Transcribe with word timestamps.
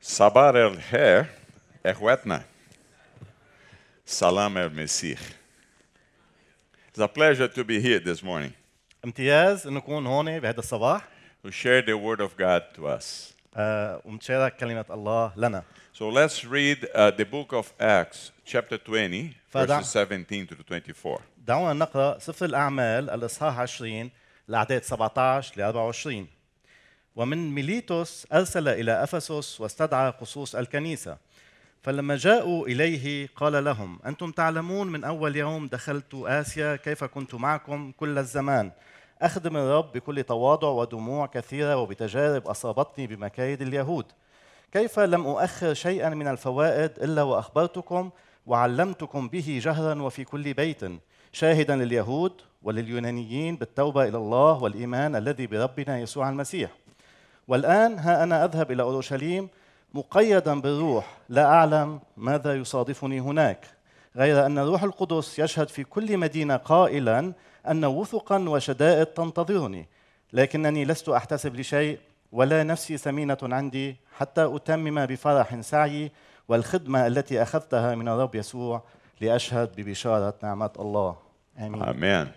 صباح 0.00 0.54
الخير 0.54 1.26
اخواتنا 1.86 2.42
سلام 4.06 4.58
المسيح 4.58 5.18
It's 6.90 7.00
a 7.00 7.06
pleasure 7.08 7.46
to 7.48 7.62
be 7.64 7.80
here 7.80 8.00
this 8.00 8.22
morning. 8.24 8.52
امتياز 9.04 9.66
انه 9.66 9.76
نكون 9.78 10.06
هون 10.06 10.40
بهذا 10.40 10.58
الصباح. 10.58 11.08
To 11.46 11.50
share 11.50 11.82
the 11.82 11.96
word 11.96 12.20
of 12.20 12.36
God 12.36 12.62
to 12.78 12.86
us. 12.98 13.32
آه، 13.56 14.02
ومتشارك 14.04 14.56
كلمة 14.56 14.84
الله 14.90 15.32
لنا. 15.36 15.62
So 15.98 16.10
let's 16.10 16.44
read 16.44 16.86
uh, 16.94 17.10
the 17.10 17.24
book 17.24 17.52
of 17.52 17.72
Acts, 17.80 18.30
chapter 18.44 18.78
20, 18.78 19.34
Father. 19.48 19.66
verses 19.74 19.90
17 19.90 20.46
to 20.46 20.54
24. 20.54 21.20
دعونا 21.46 21.72
نقرأ 21.72 22.18
سفر 22.18 22.46
الأعمال 22.46 23.10
الإصحاح 23.10 23.58
20 23.58 24.10
الأعداد 24.48 24.82
17 24.82 25.56
ل 25.56 25.62
24 25.62 26.26
ومن 27.16 27.50
ميليتوس 27.54 28.26
أرسل 28.32 28.68
إلى 28.68 29.02
أفسس 29.02 29.60
واستدعى 29.60 30.12
خصوص 30.12 30.54
الكنيسة 30.54 31.16
فلما 31.82 32.16
جاءوا 32.16 32.66
إليه 32.66 33.28
قال 33.36 33.64
لهم 33.64 33.98
أنتم 34.06 34.30
تعلمون 34.30 34.86
من 34.86 35.04
أول 35.04 35.36
يوم 35.36 35.66
دخلت 35.66 36.14
آسيا 36.14 36.76
كيف 36.76 37.04
كنت 37.04 37.34
معكم 37.34 37.92
كل 37.92 38.18
الزمان 38.18 38.70
أخدم 39.22 39.56
الرب 39.56 39.92
بكل 39.92 40.22
تواضع 40.22 40.68
ودموع 40.68 41.26
كثيرة 41.26 41.76
وبتجارب 41.76 42.46
أصابتني 42.46 43.06
بمكايد 43.06 43.62
اليهود 43.62 44.06
كيف 44.72 44.98
لم 44.98 45.26
أؤخر 45.26 45.74
شيئا 45.74 46.08
من 46.08 46.28
الفوائد 46.28 46.90
إلا 47.02 47.22
وأخبرتكم 47.22 48.10
وعلمتكم 48.46 49.28
به 49.28 49.60
جهرا 49.62 50.02
وفي 50.02 50.24
كل 50.24 50.54
بيت؟ 50.54 50.80
شاهدا 51.32 51.76
لليهود 51.76 52.32
ولليونانيين 52.62 53.56
بالتوبة 53.56 54.08
إلى 54.08 54.16
الله 54.16 54.62
والإيمان 54.62 55.16
الذي 55.16 55.46
بربنا 55.46 55.98
يسوع 55.98 56.28
المسيح. 56.28 56.70
والآن 57.48 57.98
ها 57.98 58.22
أنا 58.22 58.44
أذهب 58.44 58.70
إلى 58.70 58.82
أورشليم 58.82 59.48
مقيدا 59.94 60.60
بالروح 60.60 61.16
لا 61.28 61.44
أعلم 61.44 62.00
ماذا 62.16 62.54
يصادفني 62.54 63.20
هناك. 63.20 63.66
غير 64.16 64.46
أن 64.46 64.58
الروح 64.58 64.82
القدس 64.82 65.38
يشهد 65.38 65.68
في 65.68 65.84
كل 65.84 66.18
مدينة 66.18 66.56
قائلا 66.56 67.32
أن 67.68 67.84
وثقا 67.84 68.48
وشدائد 68.48 69.06
تنتظرني 69.06 69.88
لكنني 70.32 70.84
لست 70.84 71.08
أحتسب 71.08 71.56
لشيء 71.56 71.98
ولا 72.32 72.62
نفسي 72.62 72.96
ثمينة 72.96 73.38
عندي 73.42 73.96
حتى 74.18 74.44
أتمم 74.56 75.06
بفرح 75.06 75.60
سعيي 75.60 76.12
والخدمة 76.48 77.06
التي 77.06 77.42
أخذتها 77.42 77.94
من 77.94 78.08
الرب 78.08 78.34
يسوع 78.34 78.82
لأشهد 79.20 79.70
ببشارة 79.76 80.34
نعمة 80.42 80.70
الله 80.78 81.16
آمين 81.58 81.82
Amen. 81.84 82.28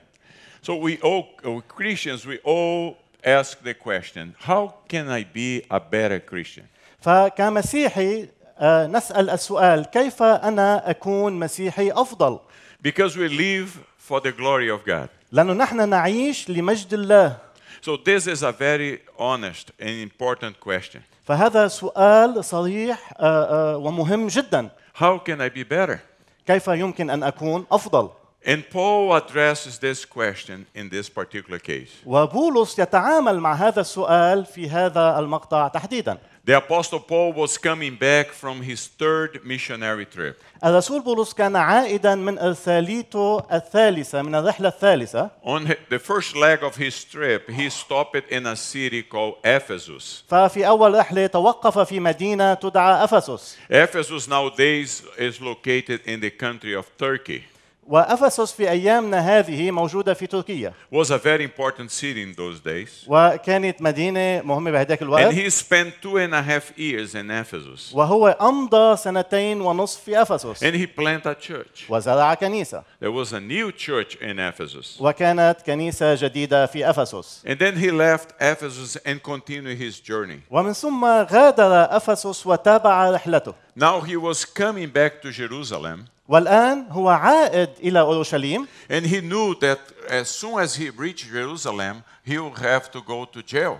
So 0.62 0.75
we 0.75 0.97
all, 0.97 1.23
we 1.44 1.62
Christians, 1.67 2.25
we 2.25 2.38
all 2.44 2.97
ask 3.25 3.62
the 3.64 3.73
question, 3.73 4.36
how 4.39 4.75
can 4.88 5.09
I 5.09 5.23
be 5.23 5.64
a 5.72 5.80
better 5.80 6.19
Christian? 6.19 6.66
فكمسيحي 7.02 8.28
نسأل 8.64 9.30
السؤال 9.30 9.86
كيف 9.86 10.23
أنا 10.23 10.89
أكون 10.89 11.34
مسيحي 11.39 11.92
أفضل 11.92 12.39
Because 12.84 13.16
we 13.17 13.28
live 13.28 13.80
for 13.97 14.19
the 14.19 14.31
glory 14.31 14.69
of 14.69 14.86
God. 14.86 15.09
لأنه 15.31 15.53
نحن 15.53 15.89
نعيش 15.89 16.50
لمجد 16.50 16.94
الله 16.94 17.38
So 17.83 17.97
this 17.97 18.27
is 18.27 18.43
a 18.43 18.53
very 18.53 19.01
honest 19.19 19.71
and 19.81 20.03
important 20.03 20.61
question. 20.61 21.01
فهذا 21.27 21.69
سؤال 21.69 22.45
صريح 22.45 23.12
آه، 23.19 23.75
آه، 23.75 23.77
ومهم 23.77 24.27
جدا 24.27 24.69
How 24.95 25.19
can 25.19 25.41
I 25.41 25.49
be 25.49 25.65
better? 25.65 25.99
كيف 26.47 26.67
يمكن 26.69 27.11
أن 27.11 27.23
أكون 27.23 27.67
أفضل 27.73 28.11
And 28.45 28.62
Paul 28.71 29.12
addresses 29.17 29.79
this 29.81 30.05
question 30.05 30.67
in 30.75 30.89
this 30.89 31.09
particular 31.09 31.59
case. 31.59 31.91
وبولس 32.07 32.79
يتعامل 32.79 33.41
مع 33.41 33.55
هذا 33.55 33.81
السؤال 33.81 34.45
في 34.47 34.71
هذا 34.71 35.19
المقطع 35.19 35.69
تحديدا 35.69 36.19
The 36.49 36.57
Apostle 36.59 37.00
Paul 37.00 37.33
was 37.33 37.59
coming 37.59 37.97
back 37.97 38.27
from 38.31 38.62
his 38.62 38.87
third 38.87 39.41
missionary 39.44 40.05
trip. 40.06 40.37
الرسول 40.65 41.00
بولس 41.03 41.34
كان 41.34 41.56
عائدا 41.56 42.15
من 42.15 42.39
إرساليته 42.39 43.39
الثالثة 43.53 44.22
من 44.22 44.34
الرحلة 44.34 44.69
الثالثة 44.69 45.31
On 45.44 45.67
hi- 45.67 45.77
the 45.91 45.99
first 45.99 46.37
leg 46.37 46.62
of 46.62 46.77
his 46.77 47.05
trip, 47.05 47.50
he 47.50 47.69
stopped 47.69 48.31
in 48.31 48.47
a 48.47 48.55
city 48.56 49.03
called 49.03 49.34
Ephesus. 49.44 50.22
ففي 50.28 50.67
أول 50.69 50.94
رحلة 50.94 51.27
توقف 51.27 51.78
في 51.78 52.00
مدينة 52.00 52.55
تدعى 52.55 53.05
أفسس 53.05 53.56
Ephesus 53.71 54.28
nowadays 54.28 55.03
is 55.19 55.41
located 55.41 56.00
in 56.06 56.21
the 56.21 56.31
country 56.31 56.75
of 56.75 56.84
Turkey. 56.97 57.43
وأفسس 57.91 58.52
في 58.52 58.69
أيامنا 58.69 59.19
هذه 59.19 59.72
موجودة 59.72 60.13
في 60.13 60.28
تركيا 60.28 60.74
Was 60.94 61.12
a 61.12 61.18
very 61.18 61.44
important 61.44 61.91
city 61.91 62.22
in 62.24 62.34
those 62.34 62.59
days. 62.59 63.06
وكانت 63.07 63.81
مدينة 63.81 64.41
مهمة 64.41 64.72
بهذاك 64.72 65.00
And 65.00 65.03
الوقت 65.03 65.34
he 65.34 65.50
spent 65.50 65.91
two 66.01 66.18
and 66.18 66.34
a 66.34 66.41
half 66.41 66.78
years 66.78 67.16
in 67.16 67.30
Ephesus. 67.31 67.94
وهو 67.94 68.28
أمضى 68.28 68.97
سنتين 68.97 69.62
ونصف 69.62 70.01
في 70.01 70.22
أفسس 70.22 70.63
And 70.63 70.75
he 70.75 70.88
planted 70.88 71.28
a 71.28 71.35
church. 71.35 71.90
وزرع 71.90 72.34
كنيسة 72.34 72.84
There 73.01 73.12
was 73.12 73.34
a 73.34 73.40
new 73.40 73.72
church 73.72 74.16
in 74.22 74.40
Ephesus. 74.40 75.01
وكانت 75.01 75.57
كنيسة 75.66 76.16
جديدة 76.16 76.66
في 76.66 76.90
أفسس 76.90 77.41
And 77.46 77.59
then 77.59 77.75
he 77.75 77.91
left 77.91 78.34
Ephesus 78.40 78.97
and 79.06 79.22
continued 79.24 79.78
his 79.78 80.00
journey. 80.00 80.40
ومن 80.51 80.74
ثم 80.74 81.06
غادر 81.06 81.97
أفسس 81.97 82.47
وتابع 82.47 83.12
رحلته 83.12 83.53
Now 83.75 84.01
he 84.01 84.16
was 84.18 84.44
coming 84.46 84.90
back 84.90 85.22
to 85.22 85.31
Jerusalem, 85.31 86.07
والآن 86.31 86.86
هو 86.92 87.09
عائد 87.09 87.69
إلى 87.84 88.00
أورشليم 88.00 88.68
and 88.90 89.06
he 89.06 89.19
knew 89.22 89.53
that 89.59 89.80
as 90.09 90.30
soon 90.30 90.59
as 90.59 90.75
he 90.75 90.90
reached 90.90 91.30
Jerusalem, 91.30 92.03
he 92.24 92.38
would 92.40 92.58
have 92.58 92.90
to 92.92 93.02
go 93.02 93.25
to 93.25 93.44
jail. 93.44 93.78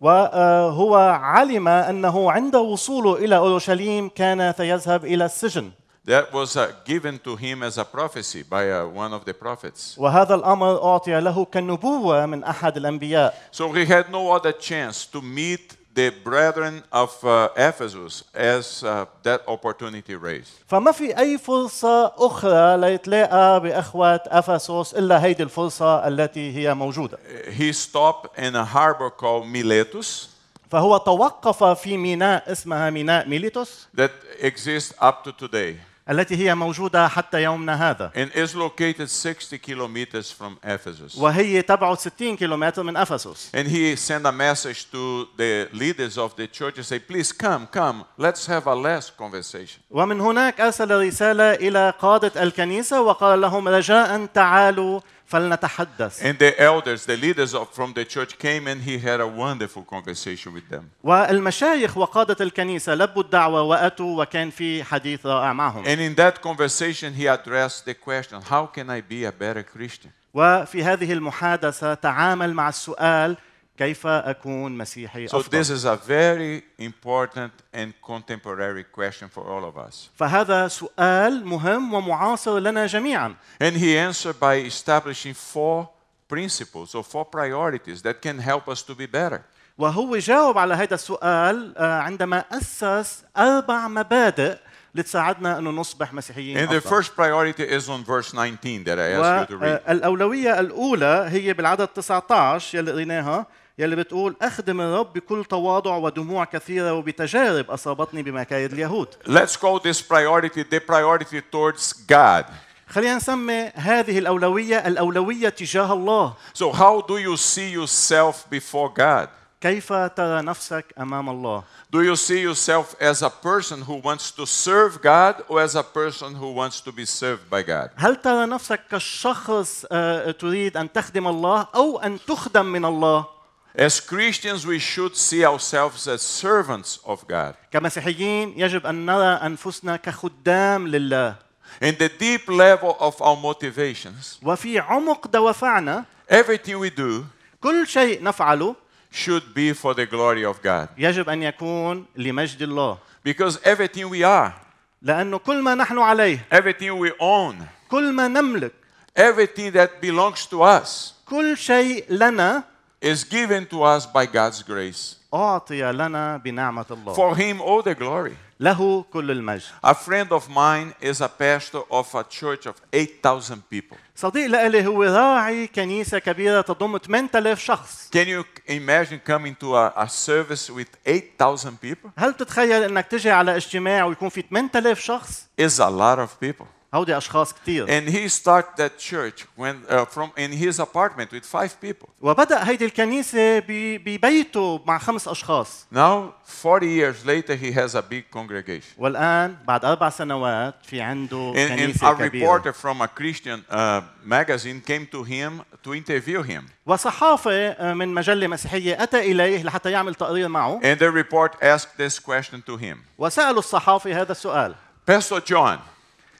وهو 0.00 0.94
علم 1.22 1.68
أنه 1.68 2.30
عند 2.32 2.56
وصوله 2.56 3.14
إلى 3.16 3.36
أورشليم 3.36 4.08
كان 4.08 4.52
سيذهب 4.56 5.04
إلى 5.04 5.24
السجن 5.24 5.70
That 6.04 6.32
was 6.32 6.56
uh, 6.56 6.72
given 6.86 7.18
to 7.18 7.36
him 7.36 7.62
as 7.62 7.76
a 7.76 7.84
prophecy 7.84 8.42
by 8.42 8.70
uh, 8.72 8.86
one 8.86 9.12
of 9.12 9.24
the 9.24 9.34
prophets. 9.34 9.96
وهذا 9.98 10.34
الأمر 10.34 10.82
أعطي 10.84 11.20
له 11.20 11.44
كالنبوة 11.44 12.26
من 12.26 12.44
أحد 12.44 12.76
الأنبياء 12.76 13.34
So 13.52 13.70
he 13.72 13.84
had 13.84 14.10
no 14.10 14.32
other 14.32 14.52
chance 14.52 15.06
to 15.06 15.20
meet 15.20 15.77
the 15.97 16.09
brethren 16.23 16.83
of 16.91 17.23
uh, 17.23 17.49
Ephesus 17.55 18.23
as 18.33 18.83
uh, 18.83 19.05
that 19.23 19.41
opportunity 19.47 20.15
raised. 20.15 20.51
فما 20.67 20.91
في 20.91 21.17
أي 21.17 21.37
فرصة 21.37 22.13
أخرى 22.17 22.77
ليتلاقى 22.77 23.59
بأخوة 23.59 24.21
أفسس 24.27 24.93
إلا 24.93 25.23
هيدي 25.23 25.43
الفرصة 25.43 26.07
التي 26.07 26.55
هي 26.57 26.73
موجودة 26.73 27.17
He 27.57 27.71
stopped 27.73 28.39
in 28.39 28.55
a 28.55 28.65
harbor 28.65 29.09
called 29.09 29.45
Miletus 29.47 30.29
فهو 30.71 30.97
توقف 30.97 31.63
في 31.63 31.97
ميناء 31.97 32.51
اسمها 32.51 32.89
ميناء 32.89 33.27
ميليتوس 33.27 33.87
that 33.97 34.11
exists 34.41 34.93
up 35.01 35.23
to 35.23 35.31
today 35.31 35.75
التي 36.10 36.36
هي 36.36 36.54
موجودة 36.54 37.08
حتى 37.08 37.42
يومنا 37.42 37.90
هذا 37.90 38.10
and 38.14 38.30
is 38.34 38.54
located 38.54 39.08
60 39.08 39.58
kilometers 39.58 40.30
from 40.30 40.56
Ephesus. 40.64 41.18
وهي 41.18 41.62
تبعد 41.62 41.98
60 41.98 42.36
كيلومتر 42.36 42.82
من 42.82 42.96
أفسس 42.96 43.50
And 43.54 43.68
he 43.68 43.96
sent 43.96 44.26
a 44.26 44.32
message 44.32 44.90
to 44.90 45.26
the 45.36 45.68
leaders 45.72 46.18
of 46.18 46.34
the 46.36 46.46
church 46.46 46.78
and 46.78 46.86
say, 46.86 46.98
please 46.98 47.32
come, 47.32 47.66
come, 47.66 48.04
let's 48.16 48.46
have 48.46 48.66
a 48.66 48.74
last 48.74 49.16
conversation. 49.16 49.80
ومن 49.90 50.20
هناك 50.20 50.60
أرسل 50.60 51.06
رسالة 51.06 51.54
إلى 51.54 51.92
قادة 52.00 52.42
الكنيسة 52.42 53.00
وقال 53.02 53.40
لهم 53.40 53.68
رجاء 53.68 54.26
تعالوا 54.26 55.00
فلنتحدث 55.27 56.21
And 56.23 56.37
the 56.37 56.59
elders, 56.59 57.05
the 57.05 57.17
leaders 57.17 57.53
of, 57.53 57.67
from 57.73 57.93
the 57.93 58.05
church 58.05 58.37
came 58.37 58.67
and 58.67 58.81
he 58.81 58.97
had 58.99 59.19
a 59.19 59.27
wonderful 59.27 59.83
conversation 59.83 60.53
with 60.53 60.69
them. 60.69 60.89
والمشايخ 61.03 61.97
وقادة 61.97 62.37
الكنيسة 62.41 62.95
لبوا 62.95 63.23
الدعوة 63.23 63.61
وأتوا 63.61 64.23
وكان 64.23 64.49
في 64.49 64.83
حديث 64.83 65.25
رائع 65.25 65.53
معهم 65.53 65.85
And 65.85 65.99
in 65.99 66.15
that 66.15 66.41
conversation, 66.41 67.13
he 67.13 67.27
addressed 67.27 67.85
the 67.85 67.93
question, 67.93 68.41
how 68.41 68.65
can 68.65 68.89
I 68.89 69.01
be 69.01 69.25
a 69.25 69.31
better 69.31 69.63
Christian? 69.63 70.11
وفي 70.33 70.83
هذه 70.83 71.13
المحادثة 71.13 71.93
تعامل 71.93 72.53
مع 72.53 72.69
السؤال 72.69 73.37
كيف 73.78 74.06
أكون 74.06 74.78
مسيحي 74.78 75.28
So 75.28 75.34
أفضل 75.34 75.50
this 75.50 75.70
is 75.70 75.84
a 75.84 75.96
very 75.96 76.62
important 76.78 77.52
and 77.72 77.92
contemporary 78.02 78.84
question 78.84 79.28
for 79.28 79.44
all 79.44 79.64
of 79.64 79.78
us. 79.78 80.10
فهذا 80.18 80.68
سؤال 80.68 81.46
مهم 81.46 81.94
ومعاصر 81.94 82.58
لنا 82.58 82.86
جميعا 82.86 83.34
And 83.60 83.76
he 83.76 83.96
answered 83.96 84.40
by 84.40 84.56
establishing 84.56 85.34
four 85.34 85.88
principles 86.28 86.94
or 86.94 87.02
four 87.02 87.24
priorities 87.24 88.02
that 88.02 88.20
can 88.20 88.38
help 88.38 88.68
us 88.68 88.82
to 88.82 88.94
be 88.94 89.06
better. 89.06 89.44
وهو 89.78 90.16
جاوب 90.16 90.58
على 90.58 90.74
هذا 90.74 90.94
السؤال 90.94 91.78
آه، 91.78 92.00
عندما 92.00 92.44
أسس 92.52 93.24
أربع 93.36 93.88
مبادئ 93.88 94.56
لتساعدنا 94.94 95.58
أنه 95.58 95.70
نصبح 95.70 96.12
مسيحيين 96.12 96.58
And 96.58 96.70
the 96.70 96.80
first 96.80 97.14
priority 97.14 97.62
is 97.62 97.88
on 97.88 98.04
verse 98.04 98.34
19 98.34 98.84
that 98.84 98.98
I 98.98 99.10
asked 99.10 99.50
you 99.50 99.56
to 99.56 99.64
read. 99.64 99.80
والأولوية 99.88 100.60
الأولى 100.60 101.26
هي 101.30 101.52
بالعدد 101.52 101.88
19 101.88 102.78
يلي 102.78 102.92
قريناها 102.92 103.46
يلي 103.78 103.96
بتقول 103.96 104.36
أخدم 104.42 104.80
الرب 104.80 105.12
بكل 105.12 105.44
تواضع 105.44 105.96
ودموع 105.96 106.44
كثيرة 106.44 106.92
وبتجارب 106.92 107.70
أصابتني 107.70 108.22
بمكايد 108.22 108.72
اليهود 108.72 109.08
Let's 109.26 109.56
call 109.56 109.78
this 109.78 110.02
priority 110.02 110.62
the 110.62 110.80
priority 110.80 111.40
towards 111.52 111.92
God. 111.92 112.44
خلينا 112.88 113.16
نسمي 113.16 113.70
هذه 113.74 114.18
الأولوية 114.18 114.86
الأولوية 114.86 115.48
تجاه 115.48 115.92
الله 115.92 116.32
So, 116.54 116.72
how 116.72 117.00
do 117.00 117.18
you 117.18 117.36
see 117.36 117.70
yourself 117.70 118.50
before 118.50 118.88
God? 118.98 119.28
كيف 119.60 119.92
ترى 119.92 120.42
نفسك 120.42 120.84
أمام 121.00 121.28
الله 121.28 121.62
Do 121.90 122.02
you 122.02 122.16
see 122.16 122.40
yourself 122.40 122.94
as 123.00 123.22
a 123.22 123.30
person 123.30 123.82
who 123.82 123.94
wants 124.02 124.30
to 124.32 124.46
serve 124.46 125.00
God 125.02 125.42
or 125.48 125.60
as 125.60 125.74
a 125.76 125.82
person 125.82 126.34
who 126.34 126.52
wants 126.52 126.80
to 126.80 126.92
be 126.92 127.04
served 127.04 127.48
by 127.50 127.62
God? 127.62 127.90
هل 127.96 128.16
ترى 128.16 128.46
نفسك 128.46 128.80
كشخص 128.90 129.84
آه، 129.92 130.30
تريد 130.30 130.76
أن 130.76 130.92
تخدم 130.92 131.26
الله 131.28 131.66
أو 131.74 131.98
أن 131.98 132.18
تخدم 132.26 132.66
من 132.66 132.84
الله 132.84 133.37
As 133.77 133.99
Christians, 133.99 134.67
we 134.67 134.77
should 134.77 135.15
see 135.15 135.43
ourselves 135.43 136.07
as 136.07 136.21
servants 136.21 136.99
of 137.05 137.27
God. 137.27 137.55
كمسيحيين 137.71 138.53
يجب 138.57 138.85
أن 138.85 139.05
نرى 139.05 139.39
أنفسنا 139.45 139.97
كخدام 139.97 140.87
لله 140.87 141.35
In 141.81 141.95
the 141.97 142.07
deep 142.09 142.47
level 142.47 142.95
of 142.99 143.19
our 143.21 143.35
motivations, 143.35 144.39
وفي 144.43 144.79
عمق 144.79 145.27
دوافعنا 145.27 146.05
everything 146.29 146.77
we 146.79 146.89
do 146.91 147.25
كل 147.61 147.87
شيء 147.87 148.23
نفعله 148.23 148.75
should 149.11 149.53
be 149.55 149.73
for 149.73 149.93
the 149.95 150.05
glory 150.05 150.43
of 150.45 150.61
God. 150.61 150.87
يجب 150.97 151.29
أن 151.29 151.43
يكون 151.43 152.05
لمجد 152.15 152.61
الله 152.61 152.97
Because 153.23 153.57
everything 153.63 154.09
we 154.09 154.23
are, 154.23 154.53
لأنه 155.01 155.37
كل 155.37 155.61
ما 155.61 155.75
نحن 155.75 155.97
عليه 155.99 156.45
everything 156.51 156.99
we 156.99 157.11
own, 157.19 157.55
كل 157.89 158.13
ما 158.13 158.27
نملك 158.27 158.71
everything 159.17 159.71
that 159.71 159.99
belongs 160.01 160.45
to 160.45 160.61
us 160.61 161.13
كل 161.25 161.57
شيء 161.57 162.05
لنا 162.09 162.63
is 163.01 163.23
given 163.25 163.65
to 163.65 163.83
us 163.83 164.05
by 164.05 164.25
God's 164.25 164.63
grace. 164.63 165.15
أعطي 165.33 165.91
لنا 165.91 166.37
بنعمة 166.37 166.85
الله 166.91 167.13
For 167.15 167.35
Him, 167.35 167.61
all 167.61 167.81
the 167.81 167.95
glory. 167.95 168.33
له 168.59 169.05
كل 169.13 169.31
المجد 169.31 169.63
A 169.83 169.93
friend 169.93 170.31
of 170.31 170.49
mine 170.49 170.93
is 171.01 171.19
a 171.21 171.27
pastor 171.27 171.81
of 171.91 172.15
a 172.15 172.23
church 172.23 172.65
of 172.65 172.75
8,000 172.93 173.61
people. 173.69 173.97
صديق 174.15 174.47
لإلي 174.47 174.85
هو 174.87 175.03
راعي 175.03 175.67
كنيسة 175.67 176.19
كبيرة 176.19 176.61
تضم 176.61 176.97
8000 176.97 177.59
شخص 177.59 178.09
Can 178.15 178.27
you 178.27 178.43
imagine 178.69 179.19
coming 179.19 179.55
to 179.59 179.75
a, 179.75 179.93
a 179.97 180.07
service 180.07 180.69
with 180.69 180.87
8,000 181.05 181.77
people? 181.81 182.09
هل 182.17 182.33
تتخيل 182.33 182.83
انك 182.83 183.07
تجي 183.07 183.31
على 183.31 183.55
اجتماع 183.55 184.03
ويكون 184.05 184.29
في 184.29 184.41
8000 184.41 184.99
شخص 184.99 185.45
It's 185.61 185.79
a 185.79 185.89
lot 185.89 186.19
of 186.19 186.39
people. 186.39 186.65
هودي 186.93 187.17
اشخاص 187.17 187.53
كثير 187.53 187.87
And 187.87 188.09
he 188.09 188.29
started 188.29 188.77
that 188.77 188.99
church 188.99 189.45
when 189.57 189.75
uh, 189.89 190.05
from 190.05 190.29
in 190.37 190.51
his 190.51 190.79
apartment 190.79 191.31
with 191.31 191.43
five 191.45 191.71
people. 191.81 192.09
وبدا 192.21 192.69
هيدي 192.69 192.85
الكنيسه 192.85 193.59
ب- 193.59 193.65
ببيته 194.05 194.81
مع 194.85 194.97
خمس 194.97 195.27
اشخاص 195.27 195.85
Now, 195.95 196.33
40 196.45 196.85
years 196.85 197.25
later, 197.25 197.55
he 197.55 197.71
has 197.71 197.95
a 197.95 198.01
big 198.01 198.23
congregation. 198.31 198.93
والان 198.97 199.55
بعد 199.67 199.85
اربع 199.85 200.09
سنوات 200.09 200.75
في 200.83 201.01
عنده 201.01 201.53
And, 201.55 201.69
and 201.71 201.79
كنيسه 201.79 202.11
a 202.13 202.15
كبيره 202.17 202.57
reporter 202.61 202.73
from 202.73 203.01
a 203.01 203.07
Christian 203.07 203.63
uh, 203.71 204.01
magazine 204.25 204.81
came 204.89 205.07
to 205.15 205.23
him 205.23 205.61
to 205.83 205.93
interview 205.95 206.43
him. 206.43 206.61
وصحافه 206.85 207.93
من 207.93 208.13
مجله 208.13 208.47
مسيحيه 208.47 209.03
اتى 209.03 209.19
اليه 209.31 209.63
لحتى 209.63 209.91
يعمل 209.91 210.15
تقرير 210.15 210.47
معه 210.47 210.79
And 210.83 210.99
the 210.99 211.11
report 211.11 211.51
asked 211.61 211.97
this 211.97 212.19
question 212.19 212.61
to 212.69 212.77
him 212.77 212.97
وسالوا 213.17 213.59
الصحافي 213.59 214.13
هذا 214.13 214.31
السؤال 214.31 214.75
Pastor 215.11 215.39
John, 215.51 215.77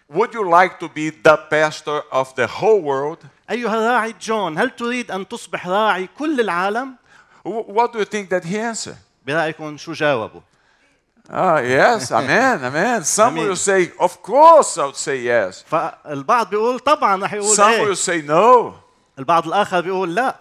would 0.10 0.34
you 0.34 0.44
like 0.50 0.80
to 0.80 0.88
be 0.90 1.10
the 1.10 1.38
pastor 1.50 2.02
of 2.12 2.34
the 2.36 2.48
whole 2.48 2.82
world? 2.82 3.18
ايها 3.52 3.74
الراعي 3.76 4.16
جون 4.22 4.58
هل 4.58 4.70
تريد 4.70 5.12
ان 5.12 5.28
تصبح 5.28 5.68
راعي 5.68 6.10
كل 6.20 6.40
العالم 6.40 6.96
Wh- 7.48 7.70
What 7.78 7.94
do 7.94 8.00
you 8.00 8.06
think 8.06 8.30
that 8.30 8.44
he 8.46 8.58
answered? 8.58 8.98
برايكم 9.28 9.78
شو 9.78 9.94
جاوبوا 9.94 10.42
Ah, 11.30 11.60
yes, 11.62 12.12
amen, 12.12 12.56
amen. 12.66 13.02
Some 13.06 13.38
Amen. 13.38 13.48
will 13.48 13.56
say, 13.56 13.92
of 13.98 14.22
course, 14.22 14.78
I 14.78 14.86
would 14.86 14.98
say 14.98 15.18
yes. 15.24 15.64
فالبعض 15.72 16.50
بيقول 16.50 16.80
طبعا 16.80 17.24
رح 17.24 17.34
يقول 17.34 17.56
Some 17.58 17.60
ايه 17.62 17.94
will 17.94 17.98
say 17.98 18.22
no. 18.28 18.74
البعض 19.20 19.48
الاخر 19.48 19.82
بيقول 19.82 20.16
لا 20.16 20.36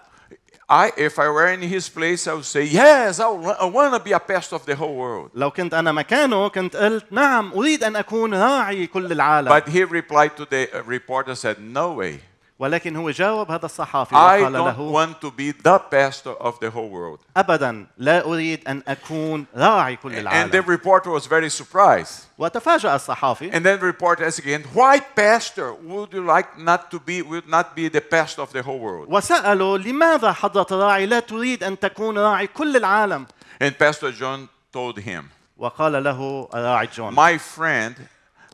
I, 0.69 0.91
if 0.97 1.19
I 1.19 1.29
were 1.29 1.49
in 1.53 1.61
his 1.61 1.89
place, 1.91 2.27
I 2.27 2.33
would 2.33 2.47
say, 2.47 2.65
yes, 2.65 3.21
I, 3.21 3.29
wa- 3.29 3.57
I 3.61 3.67
want 3.67 3.93
to 3.95 4.01
be 4.01 4.13
a 4.13 4.19
pastor 4.21 4.57
of 4.57 4.65
the 4.65 4.75
whole 4.75 4.95
world. 4.97 5.31
لو 5.35 5.51
كنت 5.51 5.75
انا 5.75 5.93
مكانه 5.93 6.49
كنت 6.49 6.77
قلت 6.77 7.05
نعم 7.13 7.53
اريد 7.53 7.85
ان 7.85 7.97
اكون 7.97 8.35
راعي 8.35 8.87
كل 8.87 9.13
العالم 9.13 9.49
But 9.61 9.69
he 9.69 9.85
replied 9.85 10.37
to 10.37 10.45
the 10.47 10.69
uh, 10.73 10.83
reporter, 10.87 11.35
said, 11.35 11.57
no 11.61 11.93
way. 11.93 12.21
ولكن 12.59 12.97
هو 12.97 13.11
جاوب 13.11 13.51
هذا 13.51 13.67
الصحافي 13.67 14.15
I 14.15 14.19
وقال 14.19 14.53
don't 14.53 14.79
له 14.79 14.93
want 14.93 15.21
to 15.21 15.31
be 15.31 15.51
the 15.63 15.79
pastor 15.79 16.33
of 16.41 16.55
the 16.61 16.71
whole 16.71 16.89
world. 16.91 17.19
ابدا 17.37 17.87
لا 17.99 18.25
اريد 18.25 18.69
ان 18.69 18.83
اكون 18.89 19.47
راعي 19.57 19.97
كل 19.97 20.11
And 20.11 20.15
the 20.15 20.21
العالم 20.21 20.65
reporter 20.67 21.11
was 21.11 21.27
very 21.27 21.51
surprised. 21.51 22.29
وتفاجأ 22.39 22.95
الصحافي 22.95 23.51
And 23.51 23.65
then 23.65 23.81
the 23.81 23.87
reporter 23.87 24.25
asked 24.25 24.39
again, 24.39 24.63
why 24.75 25.01
pastor 25.17 25.73
would 25.75 26.13
you 26.13 26.25
like 26.25 26.59
not 26.59 26.91
to 26.91 27.01
be, 27.01 27.23
would 27.23 27.49
not 27.49 27.75
be 27.75 27.89
the 27.89 28.01
pastor 28.01 28.43
of 28.43 28.53
the 28.53 28.63
whole 28.63 28.79
world? 28.79 29.09
وسأله 29.09 29.79
لماذا 29.79 30.33
حضرة 30.33 30.67
الراعي 30.73 31.07
لا 31.07 31.21
تريد 31.21 31.65
أن 31.65 31.79
تكون 31.79 32.19
راعي 32.19 32.47
كل 32.47 32.77
العالم 32.77 33.27
And 33.61 33.77
Pastor 33.79 34.13
John 34.13 34.49
told 34.73 34.99
him, 34.99 35.25
وقال 35.59 36.05
له 36.05 36.49
الراعي 36.55 36.89
جون 36.97 37.15
my 37.15 37.39
friend, 37.39 37.95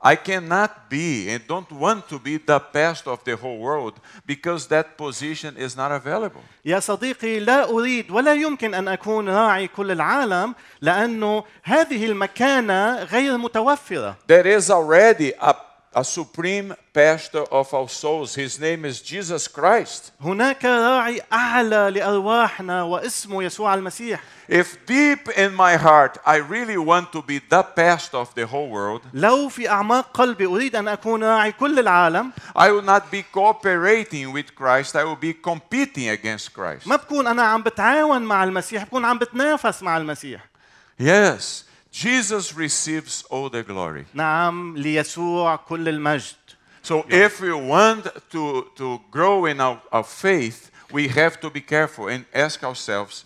I 0.03 0.15
cannot 0.15 0.88
be 0.88 1.29
and 1.29 1.44
don't 1.49 1.70
want 1.73 2.09
to 2.09 2.19
be 2.20 2.37
the 2.37 2.61
pastor 2.61 3.11
of 3.11 3.25
the 3.25 3.35
whole 3.37 3.59
world 3.59 3.94
because 4.26 4.69
that 4.69 4.97
position 4.97 5.56
is 5.56 5.76
not 5.76 5.91
available. 5.91 6.43
يا 6.65 6.81
صديقي 6.81 7.41
لا 7.41 7.70
أريد 7.70 8.11
ولا 8.11 8.35
يمكن 8.35 8.75
أن 8.75 8.88
أكون 8.88 9.29
راعي 9.29 9.69
كل 9.69 9.91
العالم 9.91 10.55
لأنه 10.81 11.44
هذه 11.62 12.06
المكانة 12.06 13.03
غير 13.03 13.38
متوفرة 13.38 14.17
There 14.29 14.47
is 14.47 14.70
already 14.70 15.32
a, 15.41 15.55
a 15.94 16.05
supreme 16.05 16.75
pastor 16.93 17.44
of 17.50 17.73
our 17.73 17.88
souls. 17.88 18.35
His 18.35 18.61
name 18.61 18.85
is 18.85 19.00
Jesus 19.00 19.49
Christ. 19.49 20.12
هناك 20.20 20.65
راعي 20.65 21.23
أعلى 21.32 21.91
لأرواحنا 21.94 22.82
واسمه 22.82 23.43
يسوع 23.44 23.75
المسيح 23.75 24.20
If 24.50 24.76
deep 24.87 25.29
in 25.37 25.55
my 25.55 25.76
heart 25.76 26.19
I 26.26 26.37
really 26.37 26.79
want 26.79 27.12
to 27.12 27.23
be 27.23 27.38
the 27.50 27.62
pastor 27.62 28.19
of 28.19 28.35
the 28.35 28.47
whole 28.47 28.69
world, 28.69 29.03
لو 29.15 29.49
في 29.49 29.69
أعماق 29.69 30.11
قلبي 30.15 30.47
أريد 30.47 30.76
أن 30.76 30.88
أكون 30.88 31.25
راعي 31.25 31.53
كل 31.53 31.79
العالم 31.79 32.32
I 32.56 32.70
will 32.70 32.82
not 32.85 33.11
be 33.11 33.23
cooperating 33.32 34.32
with 34.32 34.55
Christ, 34.55 34.94
I 34.97 35.05
will 35.05 35.17
be 35.20 35.32
competing 35.35 36.09
against 36.11 36.53
Christ. 36.55 36.87
ما 36.87 36.97
بكون 36.97 37.26
أنا 37.26 37.43
عم 37.43 37.62
بتعاون 37.62 38.23
مع 38.23 38.44
المسيح 38.44 38.85
بكون 38.85 39.05
عم 39.05 39.19
بتنافس 39.19 39.82
مع 39.82 39.97
المسيح 39.97 40.41
Yes, 41.00 41.65
Jesus 41.93 42.55
receives 42.55 43.25
all 43.31 43.49
the 43.49 43.62
glory. 43.62 44.05
نعم 44.15 44.76
ليسوع 44.76 45.56
كل 45.56 45.88
المجد 45.88 46.37
So 46.82 47.05
if 47.09 47.41
we 47.41 47.53
want 47.53 48.06
to, 48.31 48.67
to 48.76 49.00
grow 49.11 49.44
in 49.47 49.61
our, 49.61 49.81
our 49.93 50.05
faith, 50.05 50.70
we 50.93 51.08
have 51.08 51.39
to 51.41 51.51
be 51.51 51.60
careful 51.60 52.08
and 52.08 52.25
ask 52.32 52.65
ourselves, 52.65 53.25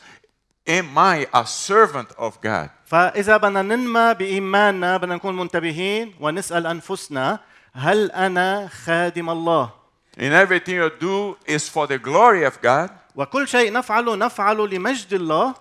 am 0.66 0.96
I 0.98 1.26
a 1.32 1.46
servant 1.46 2.10
of 2.18 2.40
God? 2.40 2.70
فإذا 2.86 3.36
بدنا 3.36 3.62
ننمى 3.62 4.14
بإيماننا 4.14 4.96
بدنا 4.96 5.14
نكون 5.14 5.36
منتبهين 5.36 6.14
ونسأل 6.20 6.66
أنفسنا 6.66 7.38
هل 7.72 8.10
أنا 8.10 8.68
خادم 8.68 9.30
الله؟ 9.30 9.70
And 10.18 10.34
everything 10.34 10.74
you 10.74 10.90
do 11.00 11.36
is 11.46 11.68
for 11.68 11.86
the 11.86 11.98
glory 11.98 12.44
of 12.44 12.60
God. 12.62 12.90
وكل 13.16 13.48
شيء 13.48 13.72
نفعله 13.72 14.16
نفعله 14.16 14.68
لمجد 14.68 15.12
الله 15.12 15.54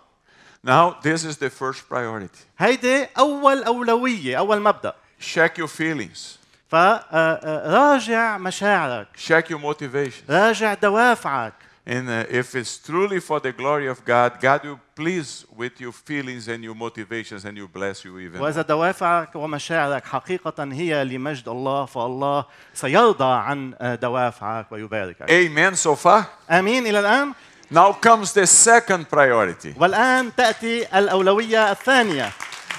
Now, 0.65 0.95
this 1.01 1.23
is 1.25 1.37
the 1.37 1.49
first 1.49 1.89
priority. 1.89 2.39
هيدي 2.59 3.07
أول 3.17 3.63
أولوية 3.63 4.37
أول 4.37 4.61
مبدأ 4.61 4.93
Check 5.19 5.57
your 5.57 5.67
feelings, 5.67 6.37
فراجع 6.71 8.37
مشاعرك 8.37 9.07
check 9.17 9.49
your 9.49 9.59
motivation. 9.59 10.29
راجع 10.29 10.73
دوافعك 10.73 11.53
And 11.87 12.07
uh, 12.09 12.25
if 12.29 12.53
it's 12.55 12.77
truly 12.77 13.19
for 13.19 13.39
the 13.39 13.51
glory 13.51 13.87
of 13.87 14.05
God, 14.05 14.39
God 14.39 14.61
will 14.63 14.79
please 14.95 15.45
with 15.57 15.81
your 15.81 15.91
feelings 15.91 16.47
and 16.47 16.63
your 16.63 16.75
motivations 16.75 17.43
and 17.43 17.57
will 17.57 17.67
bless 17.67 18.05
you 18.05 18.19
even. 18.19 18.37
more. 18.39 18.43
وإذا 18.51 18.61
دوافعك 18.61 19.35
ومشاعرك 19.35 20.05
حقيقة 20.05 20.63
هي 20.63 21.03
لمجد 21.05 21.47
الله 21.49 21.85
فالله 21.85 22.45
سيرضى 22.73 23.23
عن 23.33 23.73
دوافعك 24.01 24.71
ويباركك 24.71 25.29
Amen 25.31 25.75
so 25.75 25.95
far? 25.95 26.25
آمين 26.51 26.87
إلى 26.87 26.99
الآن 26.99 27.33
Now 27.71 27.93
comes 27.93 28.33
the 28.33 28.45
second 28.45 29.05
priority. 29.09 29.73
والآن 29.79 30.31
تأتي 30.35 30.87
الأولوية 30.99 31.71
الثانية 31.71 32.31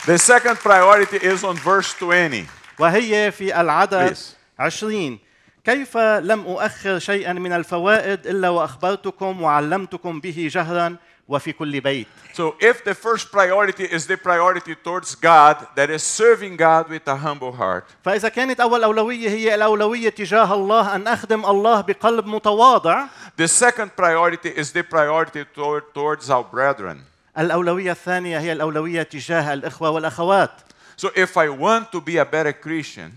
The 0.06 0.18
second 0.18 0.56
priority 0.58 1.16
is 1.16 1.44
on 1.44 1.56
verse 1.56 1.94
20. 2.00 2.46
وهي 2.78 3.30
في 3.32 3.60
العدد 3.60 4.14
Please. 4.16 4.34
عشرين 4.58 5.18
كيف 5.64 5.96
لم 5.96 6.40
أؤخر 6.46 6.98
شيئا 6.98 7.32
من 7.32 7.52
الفوائد 7.52 8.26
إلا 8.26 8.48
وأخبرتكم 8.48 9.42
وعلمتكم 9.42 10.20
به 10.20 10.48
جهرا 10.52 10.96
وفي 11.28 11.52
كل 11.52 11.80
بيت 11.80 12.06
So, 12.34 12.54
if 12.60 12.82
the 12.84 12.94
first 12.94 13.30
priority 13.30 13.84
is 13.84 14.06
the 14.06 14.16
priority 14.16 14.74
towards 14.74 15.14
God, 15.14 15.56
that 15.76 15.90
is 15.90 16.02
serving 16.02 16.56
God 16.56 16.88
with 16.88 17.06
a 17.06 17.16
humble 17.16 17.52
heart, 17.52 17.84
فإذا 18.04 18.28
كانت 18.28 18.60
أول 18.60 18.84
أولوية 18.84 19.28
هي 19.28 19.54
الأولوية 19.54 20.08
تجاه 20.08 20.54
الله 20.54 20.94
أن 20.94 21.06
أخدم 21.08 21.46
الله 21.46 21.80
بقلب 21.80 22.26
متواضع 22.26 23.06
the 23.36 23.48
second 23.48 23.90
priority 23.96 24.48
is 24.48 24.72
the 24.72 24.82
priority 24.82 25.44
toward, 25.54 25.82
towards 25.94 26.30
our 26.30 26.44
brethren. 26.44 27.04
الأولوية 27.38 27.92
الثانية 27.92 28.38
هي 28.38 28.52
الأولوية 28.52 29.02
تجاه 29.02 29.52
الإخوة 29.54 29.90
والأخوات 29.90 30.50
So, 30.96 31.08
if 31.16 31.36
I 31.36 31.48
want 31.48 31.90
to 31.92 32.00
be 32.00 32.18
a 32.18 32.24
better 32.24 32.52
Christian, 32.52 33.12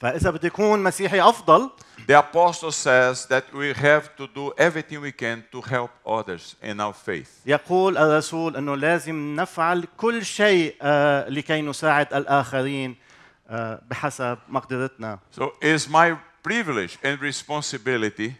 فاذا 0.00 0.30
بدي 0.30 0.46
اكون 0.46 0.82
مسيحي 0.82 1.20
افضل 1.20 1.70
the 2.08 2.14
apostle 2.14 2.72
says 2.72 3.26
that 3.26 3.44
we 3.52 3.72
have 3.74 4.16
to 4.16 4.26
do 4.26 4.52
everything 4.58 5.00
we 5.00 5.12
can 5.12 5.44
to 5.52 5.60
help 5.60 5.90
others 6.06 6.56
in 6.62 6.80
our 6.80 6.94
faith. 6.94 7.28
يقول 7.46 7.98
الرسول 7.98 8.56
انه 8.56 8.76
لازم 8.76 9.36
نفعل 9.40 9.84
كل 9.96 10.24
شيء 10.24 10.74
آه، 10.82 11.28
لكي 11.28 11.60
نساعد 11.62 12.14
الاخرين 12.14 12.96
آه، 13.50 13.82
بحسب 13.90 14.38
مقدرتنا 14.48 15.18
So 15.38 15.42
it's 15.62 15.88
my 15.88 16.16
privilege 16.48 16.98
and 17.04 17.20
responsibility 17.20 18.30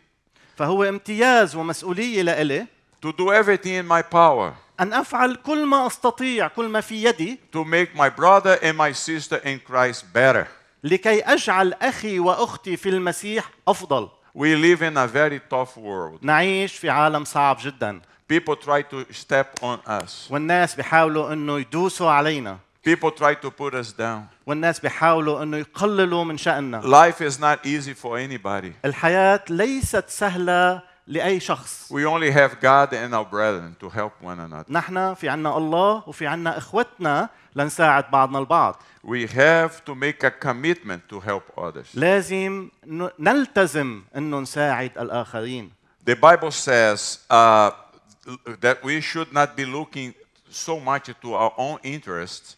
فهو 0.57 0.85
امتياز 0.85 1.57
ومسؤوليه 1.57 2.23
لإلي 2.23 2.67
to 3.07 3.09
do 3.09 3.33
everything 3.33 3.77
in 3.83 3.89
my 3.89 4.03
power 4.03 4.53
ان 4.81 4.93
افعل 4.93 5.35
كل 5.35 5.67
ما 5.67 5.87
استطيع 5.87 6.49
كل 6.49 6.69
ما 6.69 6.81
في 6.81 7.05
يدي 7.05 7.39
to 7.57 7.65
make 7.65 7.99
my 7.99 8.09
brother 8.09 8.59
and 8.63 8.77
my 8.77 8.93
sister 8.93 9.37
in 9.37 9.59
Christ 9.71 10.05
better. 10.15 10.60
لكي 10.85 11.21
اجعل 11.21 11.73
أخي 11.73 12.19
وأختي 12.19 12.77
في 12.77 12.89
المسيح 12.89 13.51
أفضل 13.69 14.09
We 14.35 14.55
live 14.55 14.81
in 14.83 14.97
a 14.97 15.07
very 15.09 15.41
tough 15.55 15.77
world. 15.77 16.19
نعيش 16.23 16.77
في 16.77 16.91
عالم 16.91 17.25
صعب 17.25 17.59
جدا 17.65 18.01
People 18.33 18.55
try 18.57 18.83
to 18.83 19.05
step 19.13 19.63
on 19.63 19.79
us. 20.03 20.31
والناس 20.31 20.75
بيحاولوا 20.75 21.33
إنه 21.33 21.59
يدوسوا 21.61 22.11
علينا 22.11 22.59
People 22.89 23.11
try 23.11 23.35
to 23.35 23.51
put 23.51 23.75
us 23.75 23.93
down. 23.99 24.21
والناس 24.47 24.81
بيحاولوا 24.81 25.43
إنه 25.43 25.57
يقللوا 25.57 26.25
من 26.25 26.37
شأننا 26.39 26.83
Life 26.83 27.21
is 27.21 27.39
not 27.39 27.67
easy 27.67 27.95
for 27.95 28.19
anybody. 28.19 28.73
الحياة 28.85 29.41
ليست 29.51 30.05
سهلة 30.09 30.83
لأي 31.10 31.40
شخص 31.40 31.92
We 31.94 32.06
only 32.06 32.32
have 32.32 32.60
God 32.62 32.94
and 32.94 33.14
our 33.14 33.26
brethren 33.26 33.76
to 33.80 33.90
help 33.90 34.12
one 34.22 34.40
another. 34.40 34.66
نحن 34.70 35.14
في 35.14 35.30
عنا 35.30 35.58
الله 35.58 36.04
وفي 36.08 36.28
عنا 36.28 36.58
إخوتنا 36.58 37.30
لنساعد 37.56 38.12
بعضنا 38.12 38.40
البعض 38.40 38.76
We 39.04 39.28
have 39.28 39.84
to 39.86 39.94
make 39.96 40.24
a 40.24 40.32
commitment 40.32 41.02
to 41.10 41.20
help 41.20 41.44
others. 41.58 41.88
لازم 41.96 42.70
ن- 42.88 43.10
نلتزم 43.20 44.04
انه 44.16 44.40
نساعد 44.40 44.98
الآخرين 44.98 45.72
The 46.06 46.16
Bible 46.16 46.52
says 46.52 47.20
uh, 47.32 47.72
that 48.62 48.84
we 48.84 49.02
should 49.02 49.32
not 49.34 49.56
be 49.56 49.66
looking 49.66 50.14
so 50.50 50.80
much 50.80 51.10
to 51.24 51.34
our 51.34 51.54
own 51.58 51.78
interests, 51.84 52.56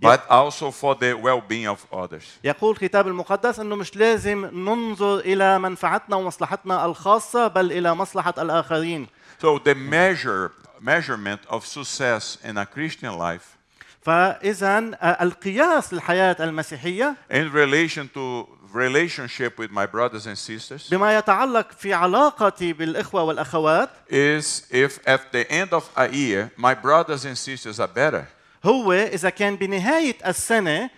but 0.00 0.20
also 0.28 0.70
for 0.70 0.94
the 0.94 1.14
well 1.14 1.40
being 1.40 1.66
of 1.66 1.86
others. 1.92 2.24
يقول 2.44 2.70
الكتاب 2.72 3.06
المقدس 3.08 3.58
انه 3.60 3.76
مش 3.76 3.96
لازم 3.96 4.44
ننظر 4.52 5.18
الى 5.18 5.58
منفعتنا 5.58 6.16
ومصلحتنا 6.16 6.84
الخاصة 6.86 7.48
بل 7.48 7.72
الى 7.72 7.94
مصلحة 7.94 8.34
الآخرين 8.38 9.06
So, 9.42 9.58
the 9.58 9.74
measure, 9.74 10.52
measurement 10.80 11.40
of 11.48 11.66
success 11.66 12.38
in 12.44 12.56
a 12.56 12.66
Christian 12.66 13.18
life 13.18 13.56
فإذا 14.02 14.78
آه، 15.02 15.22
القياس 15.22 15.92
للحياة 15.94 16.36
المسيحية 16.40 17.16
in 17.30 17.52
relation 17.52 18.08
to 18.14 18.46
relationship 18.74 19.58
with 19.58 19.70
my 19.70 19.86
brothers 19.86 20.26
and 20.26 20.36
sisters 20.38 20.90
بما 20.90 21.18
يتعلق 21.18 21.72
في 21.72 21.94
علاقتي 21.94 22.72
بالإخوة 22.72 23.22
والأخوات 23.22 23.90
is 24.10 24.62
if 24.72 24.98
at 25.06 25.32
the 25.32 25.44
end 25.50 25.72
of 25.72 25.84
a 25.96 26.08
year 26.08 26.50
my 26.56 26.74
brothers 26.74 27.24
and 27.24 27.38
sisters 27.38 27.78
are 27.78 27.88
better, 27.88 28.26
هو 28.65 28.93
إذا 28.93 29.29
كان 29.29 29.55
بنهاية 29.55 30.15
السنة 30.27 30.89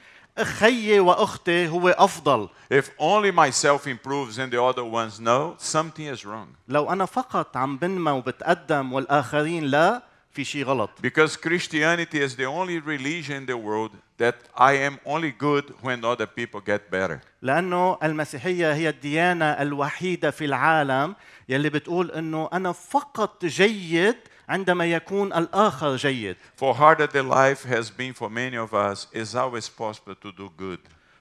خيي 0.43 0.99
وأختي 0.99 1.67
هو 1.67 1.89
أفضل 1.89 2.49
if 2.73 2.85
only 2.99 3.31
myself 3.31 3.87
improves 3.87 4.37
and 4.37 4.51
the 4.51 4.61
other 4.61 4.83
ones 4.85 5.19
no, 5.19 5.55
something 5.57 6.05
is 6.05 6.25
wrong. 6.25 6.47
لو 6.67 6.89
أنا 6.91 7.05
فقط 7.05 7.57
عم 7.57 7.77
بنمى 7.77 8.11
وبتقدم 8.11 8.93
والآخرين 8.93 9.63
لا 9.63 10.03
في 10.31 10.43
شيء 10.43 10.63
غلط 10.65 10.89
Because 11.01 11.35
Christianity 11.37 12.19
is 12.19 12.35
the 12.35 12.45
only 12.45 12.79
religion 12.79 13.35
in 13.35 13.45
the 13.45 13.57
world 13.57 13.91
that 14.17 14.35
I 14.55 14.73
am 14.73 14.99
only 15.05 15.31
good 15.31 15.65
when 15.81 16.03
other 16.05 16.25
people 16.27 16.61
get 16.61 16.91
better. 16.91 17.19
لأنه 17.41 17.97
المسيحية 18.03 18.73
هي 18.73 18.89
الديانة 18.89 19.45
الوحيدة 19.45 20.31
في 20.31 20.45
العالم 20.45 21.15
يلي 21.49 21.69
بتقول 21.69 22.11
أنه 22.11 22.49
أنا 22.53 22.71
فقط 22.71 23.45
جيد 23.45 24.15
عندما 24.49 24.85
يكون 24.85 25.33
الآخر 25.33 25.95
جيد 25.95 26.35
For 26.55 26.73
harder 26.73 27.07
the 27.07 27.23
life 27.23 27.63
has 27.65 27.91
been 27.91 28.13
for 28.13 28.29
many 28.29 28.57
of 28.57 28.73
us, 28.73 29.07
it's 29.13 29.35
always 29.35 29.69
possible 29.69 30.15
to 30.15 30.31
do 30.31 30.49
good. 30.57 30.79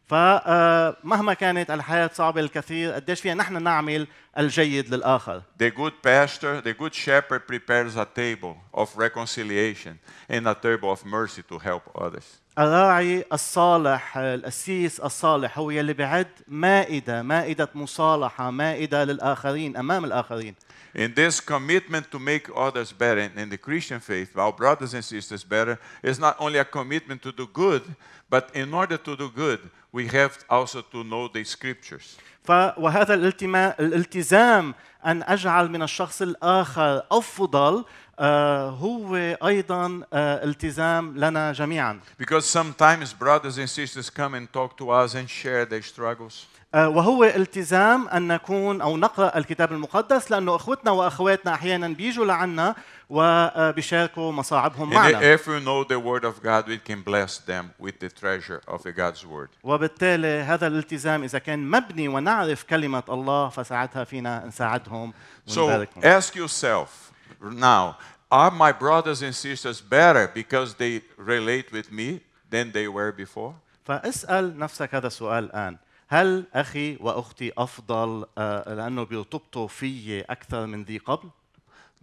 فمهما 0.08 1.34
كانت 1.34 1.70
الحياة 1.70 2.10
صعبة 2.14 2.40
للكثير 2.40 2.92
قديش 2.92 3.20
فينا 3.20 3.34
نحن 3.34 3.62
نعمل 3.62 4.06
الجيد 4.38 4.94
للآخر 4.94 5.42
The 5.58 5.70
good 5.70 6.02
pastor, 6.02 6.60
the 6.60 6.72
good 6.72 6.94
shepherd 6.94 7.46
prepares 7.46 7.96
a 7.96 8.06
table 8.06 8.56
of 8.74 8.96
reconciliation 8.96 9.98
and 10.30 10.46
a 10.48 10.54
table 10.54 10.90
of 10.90 11.04
mercy 11.04 11.42
to 11.42 11.58
help 11.58 11.82
others. 11.94 12.40
الراعي 12.58 13.24
الصالح 13.32 14.18
القسيس 14.18 15.00
الصالح 15.00 15.58
هو 15.58 15.70
يلي 15.70 15.92
بعد 15.92 16.26
مائدة 16.48 17.22
مائدة 17.22 17.68
مصالحة 17.74 18.50
مائدة 18.50 19.04
للآخرين 19.04 19.76
أمام 19.76 20.04
الآخرين 20.04 20.54
In 20.94 21.14
this 21.14 21.38
commitment 21.38 22.10
to 22.10 22.18
make 22.18 22.48
others 22.56 22.92
better 22.92 23.20
in 23.36 23.50
the 23.50 23.58
Christian 23.58 24.00
faith, 24.00 24.36
our 24.36 24.52
brothers 24.52 24.94
and 24.94 25.04
sisters 25.04 25.44
better, 25.44 25.78
is 26.02 26.18
not 26.18 26.34
only 26.40 26.58
a 26.58 26.64
commitment 26.64 27.22
to 27.22 27.30
do 27.30 27.46
good, 27.46 27.82
but 28.29 28.45
in 28.55 28.73
order 28.73 28.97
to 28.97 29.15
do 29.15 29.29
good, 29.29 29.59
we 29.91 30.07
have 30.07 30.37
also 30.49 30.81
to 30.81 31.03
know 31.03 31.27
the 31.27 31.43
scriptures. 31.43 32.17
ف 32.43 32.51
وهذا 32.77 33.13
الالتما... 33.13 33.79
الالتزام 33.79 34.73
أن 35.05 35.23
أجعل 35.23 35.71
من 35.71 35.83
الشخص 35.83 36.21
الآخر 36.21 37.03
أفضل 37.11 37.73
آه، 37.75 38.06
هو 38.20 39.16
أيضا 39.46 40.00
آه، 40.12 40.44
التزام 40.44 41.18
لنا 41.18 41.52
جميعا 41.52 42.00
Because 42.18 42.44
sometimes 42.44 43.12
brothers 43.12 43.58
and 43.58 43.68
sisters 43.68 44.10
come 44.10 44.34
and 44.34 44.52
talk 44.52 44.76
to 44.78 44.90
us 44.90 45.14
and 45.14 45.28
share 45.28 45.64
their 45.64 45.82
struggles. 45.82 46.46
آه، 46.74 46.88
وهو 46.88 47.24
التزام 47.24 48.08
أن 48.08 48.28
نكون 48.28 48.80
أو 48.80 48.96
نقرأ 48.96 49.38
الكتاب 49.38 49.72
المقدس 49.72 50.30
لأنه 50.30 50.56
أخوتنا 50.56 50.90
وأخواتنا 50.90 51.54
أحيانا 51.54 51.88
بيجوا 51.88 52.24
لعنا 52.24 52.74
وبيشاركوا 53.10 54.32
مصاعبهم 54.32 54.90
معنا 54.90 55.36
if 55.36 55.40
we 55.46 55.60
know 55.60 55.84
the 55.84 55.98
word 55.98 56.24
of 56.24 56.42
God, 56.42 56.68
we 56.68 56.78
can 56.78 57.02
bless 57.02 57.38
them 57.38 57.70
with 57.78 57.98
the 58.00 58.08
treasure 58.08 58.60
of 58.68 58.82
God's 58.96 59.24
word. 59.26 59.48
وبالتالي 59.64 60.40
هذا 60.42 60.66
الالتزام 60.66 61.22
إذا 61.24 61.38
كان 61.38 61.70
مبني 61.70 62.08
ونعرف 62.08 62.62
كلمة 62.62 63.02
الله 63.08 63.48
فساعتها 63.48 64.04
فينا 64.04 64.46
نساعدهم 64.46 65.12
So 65.46 65.58
ونباركهم 65.58 66.20
ask 66.20 66.34
yourself 66.34 67.07
now, 67.40 67.96
are 68.30 68.50
my 68.50 68.72
brothers 68.72 69.22
and 69.22 69.34
sisters 69.34 69.80
better 69.80 70.30
because 70.34 70.74
they 70.74 71.02
relate 71.16 71.72
with 71.72 71.90
me 71.92 72.20
than 72.50 72.72
they 72.72 72.88
were 72.88 73.12
before? 73.12 73.54
فاسأل 73.84 74.58
نفسك 74.58 74.94
هذا 74.94 75.06
السؤال 75.06 75.44
الآن 75.44 75.76
هل 76.08 76.44
أخي 76.54 76.96
وأختي 77.00 77.52
أفضل 77.58 78.26
آه، 78.38 78.74
لأنه 78.74 79.04
بيرتبطوا 79.04 79.68
في 79.68 80.20
أكثر 80.20 80.66
من 80.66 80.84
ذي 80.84 80.98
قبل؟ 80.98 81.28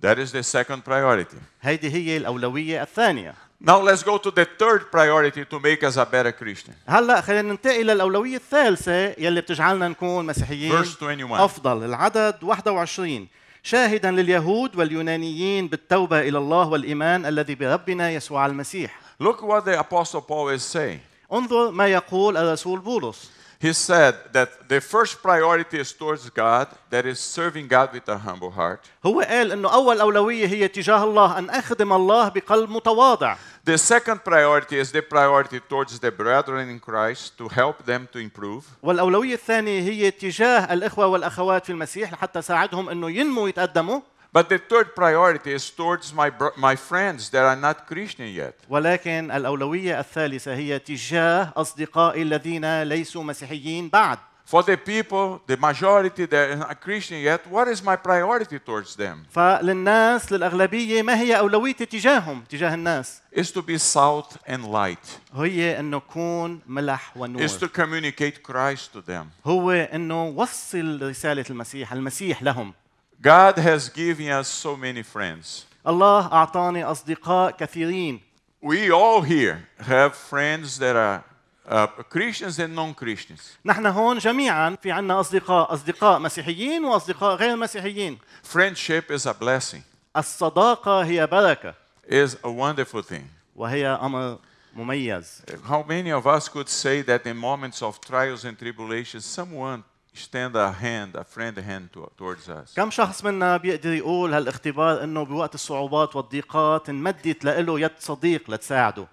That 0.02 0.20
is 0.20 0.32
the 0.32 0.44
second 0.44 0.84
priority. 0.84 1.38
هيدي 1.62 1.90
هي 1.90 2.18
الأولوية 2.18 2.82
الثانية 2.82 3.34
Now 3.62 3.80
let's 3.80 4.04
go 4.04 4.18
to 4.18 4.32
the 4.32 4.46
third 4.46 4.92
priority 4.92 5.46
to 5.46 5.60
make 5.60 5.84
us 5.84 5.98
a 5.98 6.06
better 6.06 6.32
Christian. 6.32 6.74
هلا 6.88 7.22
خلينا 7.22 7.42
ننتقل 7.42 7.86
للأولوية 7.86 8.36
الثالثة 8.36 9.22
يلي 9.22 9.42
بتجعلنا 9.42 9.88
نكون 9.88 10.26
مسيحيين 10.26 10.84
Verse 10.84 10.98
21. 11.02 11.40
أفضل 11.40 11.84
العدد 11.84 12.44
21 12.44 13.28
شاهدا 13.66 14.12
لليهود 14.12 14.76
واليونانيين 14.76 15.68
بالتوبة 15.68 16.20
إلى 16.20 16.38
الله 16.38 16.68
والإيمان 16.70 17.26
الذي 17.26 17.56
بربنا 17.56 18.12
يسوع 18.12 18.46
المسيح 18.46 19.00
Look 19.24 19.42
what 19.42 19.66
the 19.66 19.80
Apostle 19.80 20.22
Paul 20.22 20.50
is 20.50 20.64
saying. 20.64 21.00
انظر 21.34 21.72
ما 21.72 21.88
يقول 21.88 22.38
الرسول 22.38 22.80
بولس 22.80 23.32
He 23.63 23.75
said 23.75 24.15
that 24.33 24.49
the 24.69 24.81
first 24.81 25.21
priority 25.23 25.79
is 25.79 25.93
towards 25.93 26.31
God, 26.31 26.67
that 26.89 27.05
is 27.05 27.19
serving 27.21 27.69
God 27.69 27.93
with 27.93 28.09
a 28.09 28.17
humble 28.17 28.51
heart. 28.51 28.81
هو 29.07 29.21
قال 29.21 29.53
انه 29.53 29.73
اول 29.73 30.01
اولويه 30.01 30.47
هي 30.47 30.69
تجاه 30.69 31.05
الله 31.05 31.39
ان 31.39 31.51
اخدم 31.51 31.93
الله 31.93 32.29
بقلب 32.29 32.71
متواضع 32.71 33.37
The 33.67 33.77
second 33.77 34.25
priority 34.25 34.79
is 34.79 34.91
the 34.93 35.03
priority 35.03 35.61
towards 35.69 35.99
the 36.01 36.11
brethren 36.11 36.71
in 36.71 36.81
Christ 36.81 37.37
to 37.39 37.49
help 37.49 37.85
them 37.85 38.09
to 38.15 38.19
improve. 38.19 38.65
والاولويه 38.83 39.35
الثانيه 39.35 39.81
هي 39.83 40.11
تجاه 40.11 40.73
الاخوه 40.73 41.07
والاخوات 41.07 41.65
في 41.65 41.73
المسيح 41.73 42.13
لحتى 42.13 42.43
ساعدهم 42.43 42.89
انه 42.89 43.11
ينموا 43.11 43.43
ويتقدموا 43.43 44.01
But 44.36 44.50
the 44.50 44.58
third 44.58 44.88
priority 44.96 45.54
is 45.54 45.70
towards 45.70 46.14
my, 46.14 46.30
my 46.58 46.76
friends 46.76 47.30
that 47.30 47.44
are 47.52 47.56
not 47.56 47.88
Christian 47.88 48.28
yet. 48.28 48.54
ولكن 48.70 49.32
الاولويه 49.32 50.00
الثالثه 50.00 50.56
هي 50.56 50.80
تجاه 50.80 51.54
اصدقائي 51.58 52.22
الذين 52.22 52.84
ليسوا 52.84 53.24
مسيحيين 53.24 53.90
بعد 53.90 54.18
For 54.48 54.62
the 54.62 54.78
people, 54.78 55.42
the 55.48 55.58
majority 55.58 56.26
that 56.26 56.50
are 56.52 56.56
not 56.56 56.80
Christian 56.82 57.20
yet, 57.20 57.48
what 57.48 57.68
is 57.68 57.82
my 57.82 57.96
priority 57.96 58.60
towards 58.60 58.96
them? 58.96 59.26
فللناس 59.32 60.32
للاغلبيه 60.32 61.02
ما 61.02 61.20
هي 61.20 61.40
اولويتي 61.40 61.86
تجاههم 61.86 62.44
تجاه 62.50 62.74
الناس 62.74 63.22
Is 63.36 63.52
to 63.52 63.62
be 63.62 63.78
salt 63.78 64.38
and 64.48 64.66
light. 64.66 65.36
هي 65.36 65.80
انه 65.80 66.00
كون 66.00 66.62
ملح 66.68 67.18
ونور 67.18 67.48
Is 67.48 67.52
to 67.52 67.68
communicate 67.68 68.44
Christ 68.44 68.94
to 68.94 69.02
them. 69.12 69.26
هو 69.46 69.72
انه 69.72 70.26
وصل 70.26 71.10
رساله 71.10 71.46
المسيح 71.50 71.94
المسيح 71.94 72.44
لهم 72.44 72.74
God 73.23 73.59
has 73.59 73.89
given 73.91 74.29
us 74.31 74.49
so 74.49 74.77
many 74.77 75.03
friends. 75.03 75.67
الله 75.87 76.33
اعطاني 76.33 76.85
اصدقاء 76.85 77.51
كثيرين 77.57 78.21
We 78.63 78.91
all 78.91 79.23
here 79.23 79.69
have 79.79 80.15
friends 80.15 80.79
that 80.79 80.95
are 80.97 81.25
uh, 81.67 81.87
Christians 82.11 82.59
and 82.59 82.75
non-Christians. 82.75 83.57
نحن 83.65 83.87
هون 83.87 84.19
جميعا 84.19 84.77
في 84.83 84.93
عنا 84.93 85.21
أصدقاء 85.21 85.75
أصدقاء 85.75 86.19
مسيحيين 86.19 86.85
وأصدقاء 86.85 87.35
غير 87.37 87.57
مسيحيين 87.57 88.19
Friendship 88.43 89.11
is 89.11 89.27
a 89.27 89.35
blessing. 89.35 89.83
الصداقة 90.17 91.05
هي 91.05 91.27
بركة 91.27 91.75
is 92.09 92.37
a 92.45 92.51
wonderful 92.51 93.03
thing. 93.03 93.25
وهي 93.57 93.87
أمر 93.87 94.39
مميز 94.77 95.43
How 95.69 95.83
many 95.83 96.11
of 96.11 96.27
us 96.27 96.49
could 96.49 96.69
say 96.69 97.03
that 97.03 97.27
in 97.27 97.37
moments 97.37 97.83
of 97.83 98.01
trials 98.01 98.45
and 98.45 98.59
tribulations, 98.59 99.25
someone 99.25 99.83
extend 100.15 100.57
a 100.57 100.73
hand, 100.73 101.15
a 101.15 101.25
friend 101.25 101.57
hand 101.59 101.89
to, 101.93 102.11
towards 102.19 102.49
us? 102.49 102.75
كم 102.77 102.91
شخص 102.91 103.25
منا 103.25 103.57
بيقدر 103.57 103.93
يقول 103.93 104.35
هالاختبار 104.35 105.05
انه 105.05 105.23
بوقت 105.25 105.55
الصعوبات 105.55 106.17
والضيقات 106.17 106.89
انمدت 106.89 107.45
له 107.45 107.81
يد 107.81 107.91
صديق 107.99 108.51
لتساعده 108.51 109.07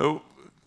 So, 0.00 0.20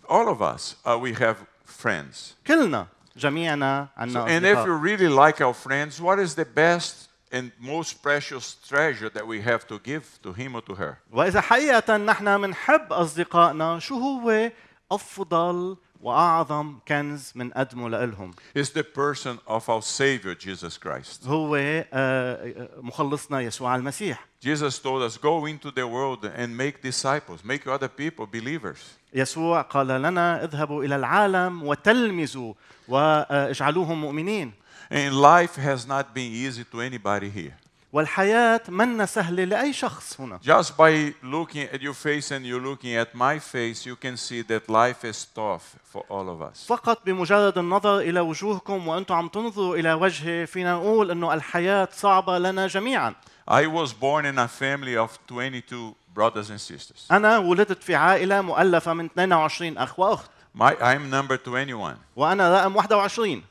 all 0.09 0.27
of 0.29 0.41
us, 0.41 0.75
uh, 0.85 0.97
we 0.97 1.13
have 1.13 1.35
friends. 1.65 2.33
كلنا 2.47 2.87
جميعنا 3.17 3.87
So, 3.95 3.99
عنا 3.99 4.25
and 4.27 4.45
if 4.45 4.57
you 4.57 4.71
أصدقاء 4.71 4.81
really 4.81 5.09
like 5.09 5.41
our 5.41 5.53
friends, 5.53 6.01
what 6.01 6.19
is 6.19 6.35
the 6.35 6.45
best 6.45 7.09
and 7.31 7.51
most 7.59 8.03
precious 8.03 8.55
treasure 8.69 9.09
that 9.09 9.25
we 9.27 9.41
have 9.41 9.67
to 9.67 9.79
give 9.79 10.03
to 10.23 10.33
him 10.33 10.55
or 10.55 10.61
to 10.61 10.75
her? 10.75 10.97
وإذا 11.11 11.41
حقيقة 11.41 11.97
نحن 11.97 12.39
منحب 12.41 12.93
أصدقائنا 12.93 13.79
شو 13.79 13.95
هو 13.99 14.51
أفضل 14.91 15.77
وأعظم 16.01 16.79
كنز 16.87 17.33
منقدمه 17.35 17.89
لإلهم 17.89 18.31
It's 18.55 18.69
the 18.69 18.83
person 18.83 19.39
of 19.47 19.69
our 19.69 19.81
Savior, 19.81 20.35
Jesus 20.35 20.77
Christ. 20.77 21.27
هو 21.27 21.55
آه، 21.55 21.85
آه، 21.93 22.69
مخلصنا 22.81 23.41
يسوع 23.41 23.75
المسيح 23.75 24.27
Jesus 24.45 24.79
told 24.79 25.01
us, 25.01 25.17
Go 25.17 25.45
into 25.45 25.71
the 25.71 25.87
world 25.87 26.25
and 26.25 26.57
make 26.57 26.81
disciples, 26.81 27.43
make 27.43 27.67
other 27.67 27.87
people 27.87 28.25
believers. 28.25 28.77
يسوع 29.13 29.61
قال 29.61 29.87
لنا 29.87 30.43
اذهبوا 30.43 30.83
إلى 30.83 30.95
العالم 30.95 31.63
وتلمذوا 31.63 32.53
واجعلوهم 32.87 34.01
مؤمنين 34.01 34.51
And 34.91 35.13
life 35.15 35.55
has 35.55 35.87
not 35.87 36.13
been 36.13 36.31
easy 36.31 36.63
to 36.65 36.81
anybody 36.81 37.29
here. 37.29 37.55
والحياة 37.92 38.60
منا 38.68 39.06
سهلة 39.06 39.44
لأي 39.44 39.72
شخص 39.72 40.20
هنا 40.20 40.38
Just 40.42 40.76
by 40.76 41.14
looking 41.22 41.66
at 41.74 41.80
your 41.80 41.94
face 41.94 42.30
and 42.30 42.44
you 42.44 42.58
looking 42.58 42.94
at 42.94 43.14
my 43.14 43.38
face, 43.38 43.86
you 43.86 43.96
can 43.96 44.16
see 44.16 44.42
that 44.42 44.68
life 44.68 45.04
is 45.04 45.26
tough 45.34 45.76
for 45.92 46.02
all 46.10 46.28
of 46.28 46.42
us. 46.42 46.66
فقط 46.66 46.98
بمجرد 47.06 47.58
النظر 47.58 47.98
إلى 47.98 48.20
وجوهكم 48.20 48.88
وأنتم 48.88 49.14
عم 49.14 49.28
تنظروا 49.28 49.76
إلى 49.76 49.92
وجهي 49.92 50.46
فينا 50.46 50.74
نقول 50.74 51.10
أنه 51.10 51.34
الحياة 51.34 51.88
صعبة 51.92 52.38
لنا 52.38 52.66
جميعا 52.66 53.14
I 53.50 53.66
was 53.66 53.92
born 53.94 54.26
in 54.26 54.38
a 54.38 54.46
family 54.48 54.94
of 54.96 55.18
22 55.26 55.94
brothers 56.14 56.50
and 56.50 56.60
sisters. 56.60 57.06
أنا 57.10 57.38
ولدت 57.38 57.82
في 57.82 57.94
عائلة 57.94 58.40
مؤلفة 58.40 58.92
من 58.92 59.04
22 59.04 59.78
أخ 59.78 59.98
وأخت 59.98 60.30
My, 60.54 60.74
I'm 60.80 61.08
number 61.10 61.36
21. 61.36 61.96
وأنا 62.16 62.60
رقم 62.60 62.76
21 62.76 63.42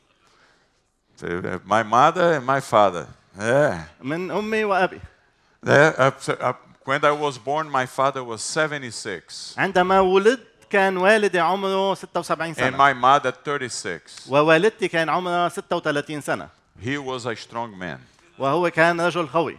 So, 1.15 1.25
uh, 1.25 1.57
My 1.65 1.81
mother 1.81 2.33
and 2.33 2.45
my 2.45 2.59
father. 2.59 3.07
Yeah. 3.37 3.77
من 4.01 4.31
أمي 4.31 4.63
وأبي 4.63 4.99
Yeah, 5.65 5.93
uh, 5.97 6.11
uh, 6.39 6.53
when 6.85 7.03
I 7.03 7.11
was 7.11 7.37
born, 7.37 7.69
my 7.69 7.85
father 7.85 8.23
was 8.23 8.41
76 8.41 9.55
عندما 9.57 9.99
ولدت 9.99 10.47
كان 10.69 10.97
والدي 10.97 11.39
عمره 11.39 11.93
76 11.95 12.41
and 12.41 12.55
سنة 12.55 12.77
my 12.77 12.93
mother 12.93 13.31
36. 13.31 14.27
ووالدتي 14.29 14.87
كان 14.87 15.09
عمرها 15.09 15.49
36 15.49 16.21
سنة 16.21 16.49
He 16.83 16.97
was 16.97 17.25
a 17.25 17.35
strong 17.35 17.77
man. 17.77 17.99
وهو 18.39 18.69
كان 18.69 19.01
رجل 19.01 19.27
قوي 19.27 19.57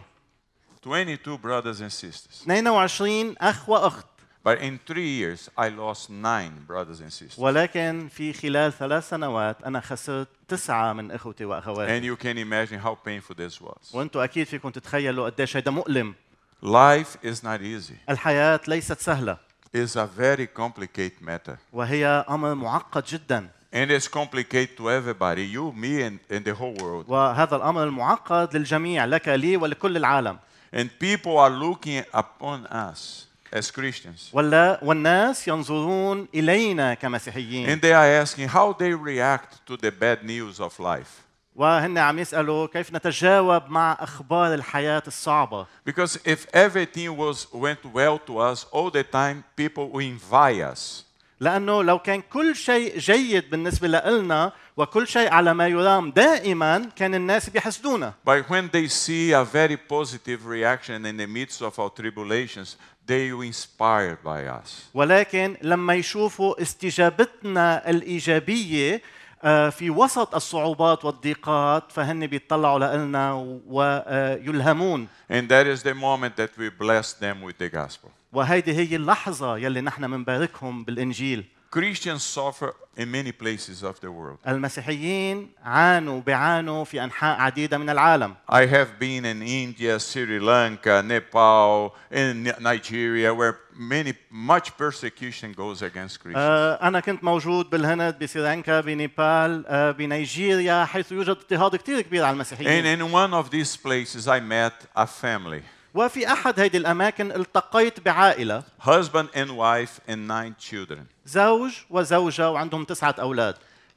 22 0.81 1.37
brothers 1.37 1.81
and 1.81 1.91
sisters. 1.91 2.43
22 2.45 3.35
أخ 3.41 3.69
وأخت 3.69 4.05
But 4.44 4.58
in 4.60 4.78
three 4.86 5.08
years, 5.08 5.48
I 5.56 5.68
lost 5.70 6.10
nine 6.10 6.52
brothers 6.68 7.00
and 7.00 7.10
sisters. 7.10 7.38
ولكن 7.38 8.08
في 8.10 8.32
خلال 8.32 8.72
ثلاث 8.72 9.08
سنوات 9.08 9.62
أنا 9.62 9.80
خسرت 9.80 10.28
تسعة 10.48 10.92
من 10.92 11.10
إخوتي 11.10 11.44
And 11.44 11.46
وأخواتي 11.48 12.10
you 12.10 12.16
can 12.16 12.36
imagine 12.38 12.78
how 12.78 12.94
painful 12.94 13.34
this 13.34 13.60
was. 13.60 13.94
وأنتم 13.94 14.20
أكيد 14.20 14.46
فيكم 14.46 14.70
تتخيلوا 14.70 15.30
قديش 15.30 15.56
هيدا 15.56 15.70
مؤلم 15.70 16.14
Life 16.62 17.16
is 17.22 17.42
not 17.42 17.60
easy. 17.62 17.94
الحياة 18.10 18.60
ليست 18.68 19.00
سهلة 19.00 19.36
It's 19.74 19.96
a 19.96 20.06
very 20.06 20.46
complicated 20.46 21.22
matter. 21.22 21.56
وهي 21.72 22.06
أمر 22.06 22.54
معقد 22.54 23.04
جدا 23.04 23.48
And 23.72 23.90
it's 23.90 24.06
complicated 24.08 24.76
to 24.76 24.88
everybody, 24.90 25.42
you, 25.46 25.72
me, 25.72 26.02
and, 26.02 26.18
and 26.30 26.44
the 26.44 26.54
whole 26.54 26.74
world. 26.74 27.08
وهذا 27.08 27.56
الأمر 27.56 27.84
المعقد 27.84 28.56
للجميع 28.56 29.04
لك 29.04 29.28
لي 29.28 29.56
ولكل 29.56 29.96
العالم 29.96 30.38
And 30.72 30.88
people 31.00 31.38
are 31.38 31.50
looking 31.50 32.04
upon 32.12 32.66
us 32.66 33.26
As 33.53 33.71
Christians. 33.71 34.29
ولا 34.33 34.79
والناس 34.83 35.47
ينظرون 35.47 36.27
إلينا 36.35 36.93
كمسيحيين 36.93 37.69
And 37.69 37.81
they 37.81 37.93
are 37.93 38.21
asking 38.23 38.47
how 38.47 38.73
they 38.73 38.93
react 38.93 39.65
to 39.67 39.77
the 39.77 39.91
bad 39.91 40.23
news 40.23 40.59
of 40.59 40.79
life. 40.79 41.23
وهن 41.55 41.97
عم 41.97 42.19
يسألوا 42.19 42.67
كيف 42.67 42.93
نتجاوب 42.93 43.69
مع 43.69 43.97
أخبار 43.99 44.53
الحياة 44.53 45.03
الصعبة 45.07 45.65
Because 45.85 46.17
if 46.25 46.45
everything 46.53 47.17
was 47.17 47.47
went 47.53 47.83
well 47.93 48.17
to 48.19 48.37
us 48.37 48.65
all 48.71 48.89
the 48.89 49.03
time, 49.03 49.43
people 49.55 49.89
will 49.89 49.99
invite 50.05 50.61
us. 50.61 51.05
لأنه 51.39 51.83
لو 51.83 51.99
كان 51.99 52.21
كل 52.21 52.55
شيء 52.55 52.97
جيد 52.97 53.49
بالنسبة 53.49 53.87
لنا 53.87 54.51
وكل 54.77 55.07
شيء 55.07 55.31
على 55.31 55.53
ما 55.53 55.67
يرام 55.67 56.11
دائما 56.11 56.89
كان 56.95 57.15
الناس 57.15 57.49
بيحسدونا 57.49 58.13
But 58.25 58.49
when 58.49 58.69
they 58.71 58.87
see 58.87 59.31
a 59.31 59.43
very 59.43 59.77
positive 59.77 60.45
reaction 60.45 61.05
in 61.05 61.17
the 61.17 61.27
midst 61.27 61.61
of 61.61 61.79
our 61.79 61.89
tribulations, 61.89 62.77
they 63.09 63.31
will 63.31 63.41
inspired 63.41 64.19
by 64.23 64.41
us. 64.45 64.89
ولكن 64.93 65.57
لما 65.61 65.93
يشوفوا 65.93 66.61
استجابتنا 66.61 67.89
الإيجابية 67.89 69.01
آه، 69.43 69.69
في 69.69 69.89
وسط 69.89 70.35
الصعوبات 70.35 71.05
والضيقات 71.05 71.91
فهن 71.91 72.27
بيطلعوا 72.27 72.79
لنا 72.97 73.33
ويلهمون 73.67 75.07
And 75.31 75.47
that 75.49 75.67
is 75.67 75.83
the 75.83 75.93
moment 75.93 76.35
that 76.35 76.51
we 76.57 76.69
bless 76.69 77.13
them 77.13 77.41
with 77.41 77.57
the 77.57 77.69
gospel. 77.69 78.09
وهيدي 78.33 78.73
هي 78.73 78.95
اللحظة 78.95 79.57
يلي 79.57 79.81
نحن 79.81 80.05
منباركهم 80.09 80.83
بالإنجيل 80.83 81.45
Christians 81.70 82.22
suffer 82.22 82.72
in 82.96 83.10
many 83.10 83.32
places 83.32 83.82
of 83.82 83.98
the 84.00 84.10
world. 84.10 84.38
المسيحيين 84.48 85.50
عانوا 85.64 86.20
بيعانوا 86.20 86.84
في 86.84 87.04
أنحاء 87.04 87.40
عديدة 87.40 87.78
من 87.78 87.90
العالم 87.90 88.34
I 88.48 88.66
have 88.66 88.98
been 89.00 89.24
in 89.24 89.42
India, 89.42 89.98
Sri 89.98 90.38
Lanka, 90.38 91.02
Nepal, 91.02 91.94
in 92.12 92.44
Nigeria, 92.60 93.34
where 93.34 93.58
many 93.76 94.14
much 94.30 94.76
persecution 94.76 95.52
goes 95.52 95.82
against 95.82 96.20
Christians. 96.20 96.36
آه، 96.36 96.74
أنا 96.82 97.00
كنت 97.00 97.24
موجود 97.24 97.70
بالهند 97.70 98.18
بسريلانكا 98.18 98.80
بنيبال 98.80 99.64
آه، 99.66 99.90
بنيجيريا 99.90 100.84
حيث 100.84 101.12
يوجد 101.12 101.28
اضطهاد 101.28 101.76
كثير 101.76 102.00
كبير 102.00 102.24
على 102.24 102.30
And 102.30 102.34
المسيحيين 102.34 102.98
in 102.98 103.12
one 103.12 103.34
of 103.34 103.50
these 103.50 103.76
places, 103.76 104.28
I 104.28 104.40
met 104.40 104.86
a 104.96 105.06
family, 105.06 105.62
وفي 105.99 106.33
أحد 106.33 106.59
هيدي 106.59 106.77
الأماكن 106.77 107.31
التقيت 107.31 107.99
بعائلة 107.99 108.63
husband 108.81 109.27
and 109.35 109.51
wife 109.51 109.99
and 110.07 110.27
nine 110.27 110.55
children. 110.59 111.05
زوج 111.25 111.71
وزوجة 111.89 112.51
وعندهم 112.51 112.83
تسعة 112.83 113.15
أولاد 113.19 113.55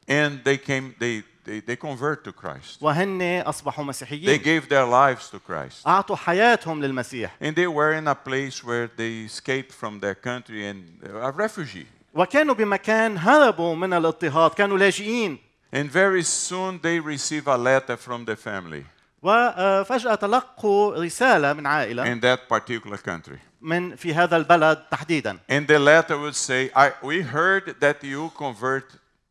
And 0.08 0.42
they 0.44 0.56
came, 0.58 0.94
they, 0.98 1.22
they, 1.44 1.60
they 1.60 1.76
convert 1.76 2.24
to 2.24 2.32
Christ. 2.32 2.80
وهن 2.82 3.42
أصبحوا 3.46 3.84
They 3.84 3.88
مسيحيين 3.88 4.42
gave 4.42 4.68
their 4.68 4.84
lives 4.84 5.30
to 5.30 5.38
Christ. 5.38 5.86
أعطوا 5.86 6.16
حياتهم 6.16 6.82
للمسيح 6.82 7.30
And 7.40 7.54
they 7.54 7.68
were 7.68 7.92
in 7.92 8.08
a 8.08 8.14
place 8.14 8.64
where 8.64 8.88
they 8.96 9.24
escaped 9.26 9.72
from 9.72 10.00
their 10.00 10.16
country 10.16 10.66
and 10.66 10.84
uh, 11.06 11.18
a 11.18 11.30
refugee. 11.30 11.86
وكانوا 12.14 12.54
بمكان 12.54 13.18
هربوا 13.18 13.74
من 13.74 13.92
الاضطهاد 13.92 14.50
كانوا 14.54 14.78
لاجئين 14.78 15.38
And 15.72 15.88
very 15.90 16.22
soon 16.24 16.80
they 16.82 16.98
receive 16.98 17.46
a 17.46 17.56
letter 17.56 17.96
from 17.96 18.24
the 18.24 18.34
family 18.36 18.84
وفجأة 19.22 20.14
تلقوا 20.14 21.04
رسالة 21.04 21.52
من 21.52 21.66
عائلة 21.66 22.04
in 22.14 22.20
that 22.20 22.48
particular 22.48 22.96
country. 22.98 23.38
من 23.60 23.96
في 23.96 24.14
هذا 24.14 24.36
البلد 24.36 24.76
تحديدا 24.90 25.38
And 25.48 25.66
the 25.66 25.78
letter 25.78 26.18
would 26.18 26.34
say, 26.34 26.70
I, 26.74 26.90
We 27.02 27.22
heard 27.22 27.76
that 27.80 28.02
you 28.02 28.30
convert 28.36 28.84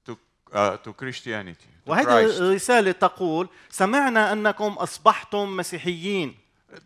to, 0.05 0.17
uh, 0.53 0.77
to 0.77 0.93
Christianity. 0.93 1.67
To 1.85 1.91
وهذه. 1.91 2.39
الرسالة 2.39 2.91
تقول 2.91 3.49
سمعنا 3.69 4.33
أنكم 4.33 4.71
أصبحتم 4.73 5.57
مسيحيين 5.57 6.35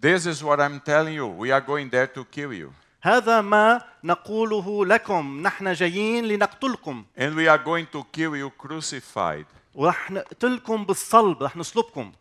This 0.02 0.26
is 0.26 0.44
what 0.44 0.60
I'm 0.60 0.80
telling 0.80 1.14
you. 1.14 1.28
We 1.28 1.52
are 1.52 1.62
going 1.62 1.90
there 1.92 2.08
to 2.08 2.26
kill 2.26 2.52
you. 2.54 2.72
هذا 3.02 3.42
ما 3.42 3.82
نقوله 4.04 4.86
لكم 4.86 5.42
نحن 5.42 5.74
جايين 5.74 6.26
لنقتلكم 6.28 7.04
And 7.18 7.36
we 7.36 7.48
are 7.48 7.60
going 7.60 7.86
to 7.92 8.04
kill 8.12 8.36
you 8.36 8.50
crucified. 8.58 9.46
ورح 9.76 10.12
نقتلكم 10.12 10.86
بالصلب 10.86 11.44
رح 11.44 11.58
نصلبكم 11.58 12.12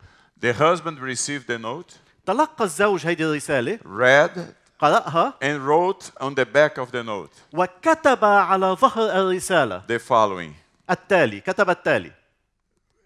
The 0.44 0.52
husband 0.52 0.98
received 1.00 1.46
the 1.46 1.58
note, 1.58 1.94
تلقى 2.26 2.64
الزوج 2.64 3.06
هيدي 3.06 3.24
الرسالة 3.24 3.78
read, 3.84 4.54
قرأها 4.78 5.34
and 5.40 5.66
wrote 5.66 6.10
on 6.20 6.34
the 6.34 6.44
back 6.44 6.76
of 6.76 6.92
the 6.92 7.02
note 7.02 7.32
وكتب 7.52 8.24
على 8.24 8.76
ظهر 8.80 9.10
الرسالة 9.10 9.82
the 9.88 9.98
following 9.98 10.52
التالي 10.90 11.40
كتب 11.40 11.70
التالي 11.70 12.12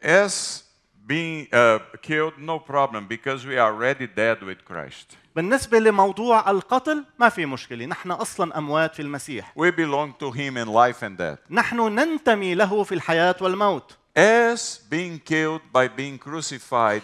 As 0.03 0.63
Being 1.09 1.47
uh, 1.55 1.79
killed, 2.03 2.35
no 2.39 2.59
problem, 2.59 3.07
because 3.07 3.47
we 3.47 3.57
are 3.57 3.73
already 3.73 4.07
dead 4.07 4.43
with 4.43 4.65
Christ. 4.65 5.17
بالنسبة 5.37 5.79
لموضوع 5.79 6.51
القتل 6.51 7.05
ما 7.19 7.29
في 7.29 7.47
مشكلة 7.47 7.87
نحن 7.87 8.11
أصلا 8.11 8.59
أموات 8.59 8.95
في 8.95 9.03
المسيح 9.03 9.53
We 9.57 9.71
belong 9.71 10.13
to 10.21 10.31
Him 10.33 10.57
in 10.57 10.67
life 10.67 11.03
and 11.03 11.17
death. 11.17 11.39
نحن 11.51 11.81
ننتمي 11.81 12.55
له 12.55 12.83
في 12.83 12.95
الحياة 12.95 13.37
والموت 13.41 13.97
As 14.17 14.81
being 14.91 15.21
killed 15.21 15.63
by 15.73 15.89
being 15.89 16.19
crucified, 16.19 17.03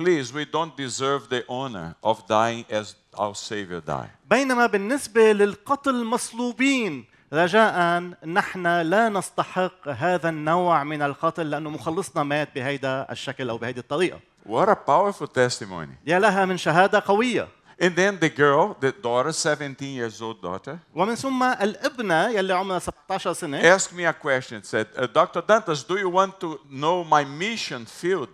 please, 0.00 0.32
we 0.32 0.44
don't 0.44 0.76
deserve 0.76 1.28
the 1.28 1.44
honor 1.48 1.94
of 2.02 2.26
dying 2.28 2.64
as 2.70 2.94
our 3.18 3.34
Savior 3.34 3.80
died. 3.80 4.10
بينما 4.30 4.66
بالنسبة 4.66 5.32
للقتل 5.32 6.04
مصلوبين 6.04 7.04
رجاء 7.32 8.00
نحن 8.26 8.66
لا 8.66 9.08
نستحق 9.08 9.88
هذا 9.88 10.28
النوع 10.28 10.84
من 10.84 11.02
القتل 11.02 11.50
لأنه 11.50 11.70
مخلصنا 11.70 12.22
مات 12.22 12.48
بهيدا 12.54 13.06
الشكل 13.10 13.50
أو 13.50 13.58
بهيدي 13.58 13.80
الطريقة 13.80 14.20
What 14.48 14.68
a 14.68 14.76
powerful 14.76 15.26
testimony. 15.26 15.90
يا 16.06 16.18
لها 16.18 16.44
من 16.44 16.56
شهادة 16.56 17.02
قوية 17.06 17.48
And 17.78 17.94
then 17.94 18.18
the 18.18 18.30
girl, 18.30 18.74
the 18.80 18.90
daughter, 18.92 19.32
17 19.32 19.86
years 19.86 20.22
old 20.22 20.40
daughter, 20.40 20.78
ومن 20.94 21.14
ثم 21.14 21.42
الابنة 21.42 22.28
يلي 22.28 22.52
عمرها 22.54 22.78
16 22.78 23.32
سنة 23.32 23.76
asked 23.76 23.92
me 23.92 24.04
a 24.06 24.12
question. 24.12 24.62
Said, 24.62 24.86
uh, 24.96 25.06
Dr. 25.06 25.42
Dantas, 25.42 25.86
do 25.86 25.96
you 25.98 26.08
want 26.08 26.40
to 26.40 26.58
know 26.70 27.04
my 27.04 27.24
mission 27.24 27.84
field? 27.84 28.30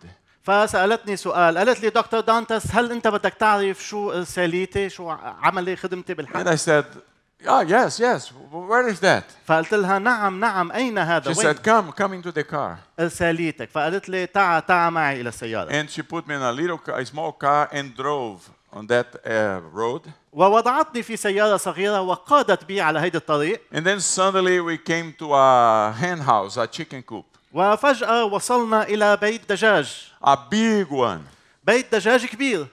فسألتني 0.48 1.18
سؤال 1.18 1.58
قالت 1.58 1.82
لي 1.82 1.90
دكتور 1.90 2.20
دانتس 2.20 2.72
هل 2.72 2.92
أنت 2.92 3.08
بدك 3.08 3.34
تعرف 3.34 3.84
شو 3.84 4.12
رسالتي 4.12 4.90
شو 4.90 5.10
عملي 5.44 5.76
خدمتي 5.76 6.14
And 6.14 6.18
بالحق 6.18 6.44
I 6.48 6.56
said, 6.56 6.86
Oh, 7.46 7.62
yes, 7.62 8.00
yes. 8.00 8.32
Where 8.52 8.88
is 8.88 9.00
that? 9.00 9.24
فقلت 9.46 9.74
لها 9.74 10.00
نعم 10.00 10.40
نعم 10.40 10.72
أين 10.72 10.98
هذا 10.98 11.34
She 11.34 11.38
وين 11.38 11.48
said, 11.48 11.64
Come, 11.64 11.92
come 11.92 12.14
into 12.14 12.32
the 12.32 12.44
car. 12.44 12.78
رسالتك 13.00 13.70
فقالت 13.70 14.10
لي 14.10 14.26
تعا 14.28 14.60
تعا 14.60 14.90
معي 14.90 15.22
إلى 15.22 15.30
السيارة 15.30 15.70
And 15.82 15.90
she 15.90 16.02
put 16.02 16.28
me 16.28 16.36
in 16.36 16.42
a 16.42 16.52
little 16.52 16.80
a 16.94 17.06
small 17.06 17.32
car 17.32 17.70
and 17.72 17.96
drove 17.96 18.50
on 18.74 18.88
that 18.88 19.16
uh, 19.26 19.60
road. 19.74 20.02
ووضعتني 20.34 21.04
في 21.04 21.18
سيارة 21.18 21.58
صغيرة 21.58 22.02
وقادت 22.02 22.64
بي 22.66 22.82
على 22.82 23.00
هيدا 23.00 23.18
الطريق 23.20 23.62
And 23.74 23.84
then 23.84 24.00
suddenly 24.00 24.60
we 24.60 24.78
came 24.78 25.14
to 25.20 25.34
a 25.34 25.94
hen 26.00 26.20
house, 26.20 26.58
a 26.58 26.68
chicken 26.68 27.04
coop, 27.04 27.26
وفجأة 27.58 28.24
وصلنا 28.26 28.84
إلى 28.84 29.18
بيت 29.18 29.50
دجاج 29.52 30.12
a 30.24 30.36
big 30.52 30.90
one. 30.92 31.22
بيت 31.64 31.96
دجاج 31.96 32.26
كبير 32.26 32.68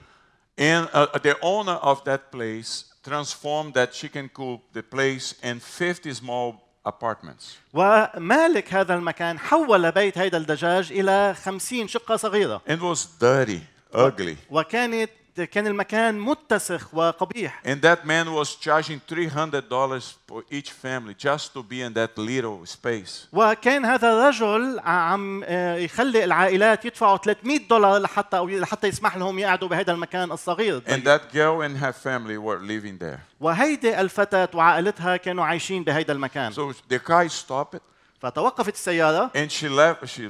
And 0.57 0.87
uh, 0.93 1.17
the 1.17 1.35
owner 1.41 1.77
of 1.81 2.03
that 2.05 2.31
place 2.31 2.85
transformed 3.03 3.73
that 3.73 3.91
chicken 3.91 4.29
coop, 4.29 4.61
the 4.73 4.83
place, 4.83 5.33
in 5.43 5.59
50 5.59 6.13
small 6.13 6.61
apartments. 6.85 7.57
ومالك 7.73 8.73
هذا 8.73 8.93
المكان 8.95 9.39
حول 9.39 9.91
بيت 9.91 10.17
هيدا 10.17 10.37
الدجاج 10.37 10.91
إلى 10.91 11.33
خمسين 11.43 11.87
شقة 11.87 12.15
صغيرة 12.15 12.61
It 12.67 12.79
was 12.79 13.07
dirty, 13.19 13.61
ugly. 13.93 14.35
وكانت 14.49 15.09
كان 15.41 15.67
المكان 15.67 16.19
متسخ 16.19 16.93
وقبيح. 16.93 17.61
And 17.65 17.81
that 17.81 18.05
man 18.05 18.33
was 18.33 18.55
charging 18.55 19.01
$300 19.09 20.13
for 20.27 20.43
each 20.51 20.71
family 20.71 21.13
just 21.13 21.53
to 21.53 21.63
be 21.63 21.81
in 21.81 21.93
that 21.93 22.17
little 22.17 22.65
space. 22.65 23.27
وكان 23.33 23.85
هذا 23.85 24.13
الرجل 24.13 24.79
عم 24.79 25.43
آه، 25.43 25.75
يخلي 25.75 26.23
العائلات 26.23 26.85
يدفعوا 26.85 27.17
300 27.17 27.59
دولار 27.69 28.01
لحتى 28.01 28.37
أو 28.37 28.47
لحتى 28.47 28.87
يسمح 28.87 29.17
لهم 29.17 29.39
يقعدوا 29.39 29.67
بهذا 29.67 29.91
المكان 29.91 30.31
الصغير. 30.31 30.81
And 30.87 31.03
that 31.03 31.33
girl 31.33 31.61
and 31.61 31.77
her 31.77 31.93
family 31.93 32.37
were 32.37 32.59
living 32.59 32.97
there. 32.97 33.19
وهيدي 33.39 34.01
الفتاة 34.01 34.49
وعائلتها 34.53 35.17
كانوا 35.17 35.45
عايشين 35.45 35.83
بهيدا 35.83 36.13
المكان. 36.13 36.53
So 36.53 36.73
the 36.89 36.99
car 36.99 37.29
stopped. 37.29 37.79
فتوقفت 38.21 38.73
السيارة. 38.73 39.31
And 39.35 39.51
she 39.51 39.69
left, 39.69 40.07
she 40.07 40.29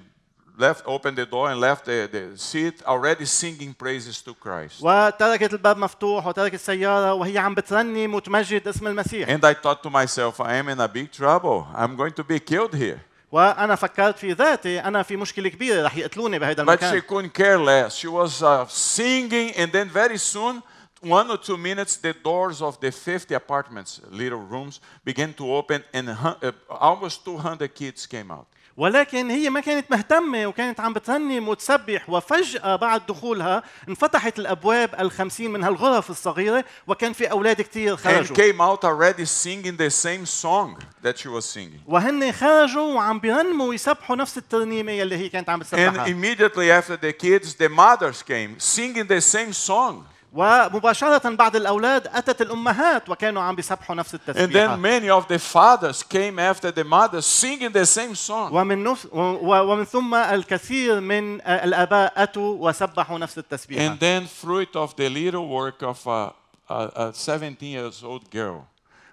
left, 0.58 0.82
opened 0.86 1.16
the 1.16 1.26
door 1.26 1.50
and 1.50 1.58
left 1.60 1.84
the, 1.86 2.08
the 2.12 2.36
seat 2.38 2.82
already 2.86 3.24
singing 3.24 3.74
praises 3.74 4.22
to 4.22 4.34
Christ. 4.34 4.82
وتركت 4.82 5.52
الباب 5.52 5.78
مفتوح 5.78 6.26
وتركت 6.26 6.54
السيارة 6.54 7.12
وهي 7.14 7.38
عم 7.38 7.54
بترنم 7.54 8.14
وتمجد 8.14 8.68
اسم 8.68 8.86
المسيح 8.86 9.28
And 9.28 9.44
I 9.44 9.54
thought 9.54 9.82
to 9.82 9.90
myself, 9.90 10.40
I 10.40 10.54
am 10.54 10.68
in 10.68 10.80
a 10.80 10.88
big 10.88 11.10
trouble. 11.10 11.66
I'm 11.74 11.96
going 11.96 12.12
to 12.12 12.24
be 12.24 12.38
killed 12.38 12.74
here. 12.74 13.00
وأنا 13.32 13.74
فكرت 13.74 14.18
في 14.18 14.32
ذاتي 14.32 14.80
أنا 14.80 15.02
في 15.02 15.16
مشكلة 15.16 15.48
كبيرة 15.48 15.82
رح 15.82 15.96
يقتلوني 15.96 16.38
بهيدا 16.38 16.64
But 16.64 16.80
she 16.80 16.84
المكان 16.84 17.00
couldn't 17.02 17.34
care 17.34 17.58
less. 17.58 17.94
She 17.94 18.08
was 18.08 18.42
uh, 18.42 18.66
singing, 18.66 19.52
and 19.56 19.72
then 19.72 19.88
very 19.88 20.18
soon, 20.18 20.62
one 21.00 21.30
or 21.30 21.38
two 21.38 21.56
minutes, 21.56 21.96
the 21.96 22.12
doors 22.12 22.60
of 22.60 22.78
the 22.80 22.90
50 22.90 23.34
apartments, 23.34 24.00
little 24.10 24.40
rooms, 24.40 24.80
began 25.04 25.32
to 25.34 25.50
open, 25.54 25.82
and 25.94 26.08
hu- 26.08 26.48
uh, 26.48 26.52
almost 26.68 27.24
200 27.24 27.74
kids 27.74 28.06
came 28.06 28.30
out. 28.32 28.46
ولكن 28.77 29.29
هي 29.29 29.49
ما 29.49 29.59
كانت 29.59 29.91
مهتمة 29.91 30.47
وكانت 30.47 30.79
عم 30.79 30.93
بترنم 30.93 31.47
وتسبح 31.47 32.09
وفجأة 32.09 32.75
بعد 32.75 33.01
دخولها 33.05 33.63
انفتحت 33.89 34.39
الأبواب 34.39 34.95
الخمسين 34.99 35.51
من 35.51 35.63
هالغرف 35.63 36.09
الصغيرة 36.09 36.65
وكان 36.87 37.13
في 37.13 37.31
أولاد 37.31 37.61
كتير 37.61 37.95
And 37.97 37.99
خرجوا 37.99 38.35
came 38.35 38.61
out 38.61 38.83
already 38.83 39.25
singing 39.25 39.77
the 39.77 39.89
same 39.89 40.25
song 40.25 40.77
that 41.03 41.17
she 41.17 41.27
was 41.27 41.45
singing. 41.45 41.79
وهن 41.87 42.31
خرجوا 42.31 42.93
وعم 42.93 43.19
بيرنموا 43.19 43.67
ويسبحوا 43.69 44.15
نفس 44.15 44.37
الترنيمة 44.37 44.91
يلي 44.91 45.17
هي 45.17 45.29
كانت 45.29 45.49
عم 45.49 45.59
And 45.59 45.63
بتسبحها 45.63 46.05
immediately 46.05 46.71
after 46.71 46.97
the 46.97 47.13
kids, 47.13 47.55
the 47.55 47.69
mothers 47.69 48.21
came 48.23 48.59
singing 48.59 49.07
the 49.07 49.21
same 49.21 49.53
song. 49.53 50.14
ومباشرة 50.35 51.29
بعد 51.35 51.55
الأولاد 51.55 52.07
أتت 52.07 52.41
الأمهات 52.41 53.09
وكانوا 53.09 53.41
عم 53.41 53.55
بيسبحوا 53.55 53.95
نفس 53.95 54.15
And 54.15 54.19
then 54.19 54.29
التسبيحة 54.29 54.75
many 54.81 55.09
of 55.09 55.27
the 55.27 55.39
fathers 55.39 56.03
came 56.03 56.39
after 56.39 56.71
the 56.71 56.83
mothers 56.83 57.25
singing 57.25 57.71
the 57.71 57.85
same 57.85 58.15
song. 58.15 58.51
ومن 58.51 58.83
نف... 58.83 59.05
و- 59.13 59.19
و- 59.19 59.71
ومن 59.71 59.83
ثم 59.85 60.15
الكثير 60.15 60.99
من 60.99 61.41
الآباء 61.41 62.13
أتوا 62.23 62.69
وسبحوا 62.69 63.17
نفس 63.19 63.37
التسبيحة 63.37 63.87
And 63.95 63.99
then, 63.99 64.25
fruit 64.27 64.75
of 64.75 64.95
the 64.97 65.09
little 65.09 65.47
work 65.47 65.81
of 65.83 66.05
a, 66.07 66.33
a, 66.69 67.09
a 67.09 67.13
17 67.13 67.69
years 67.71 68.03
old 68.03 68.29
girl, 68.29 68.67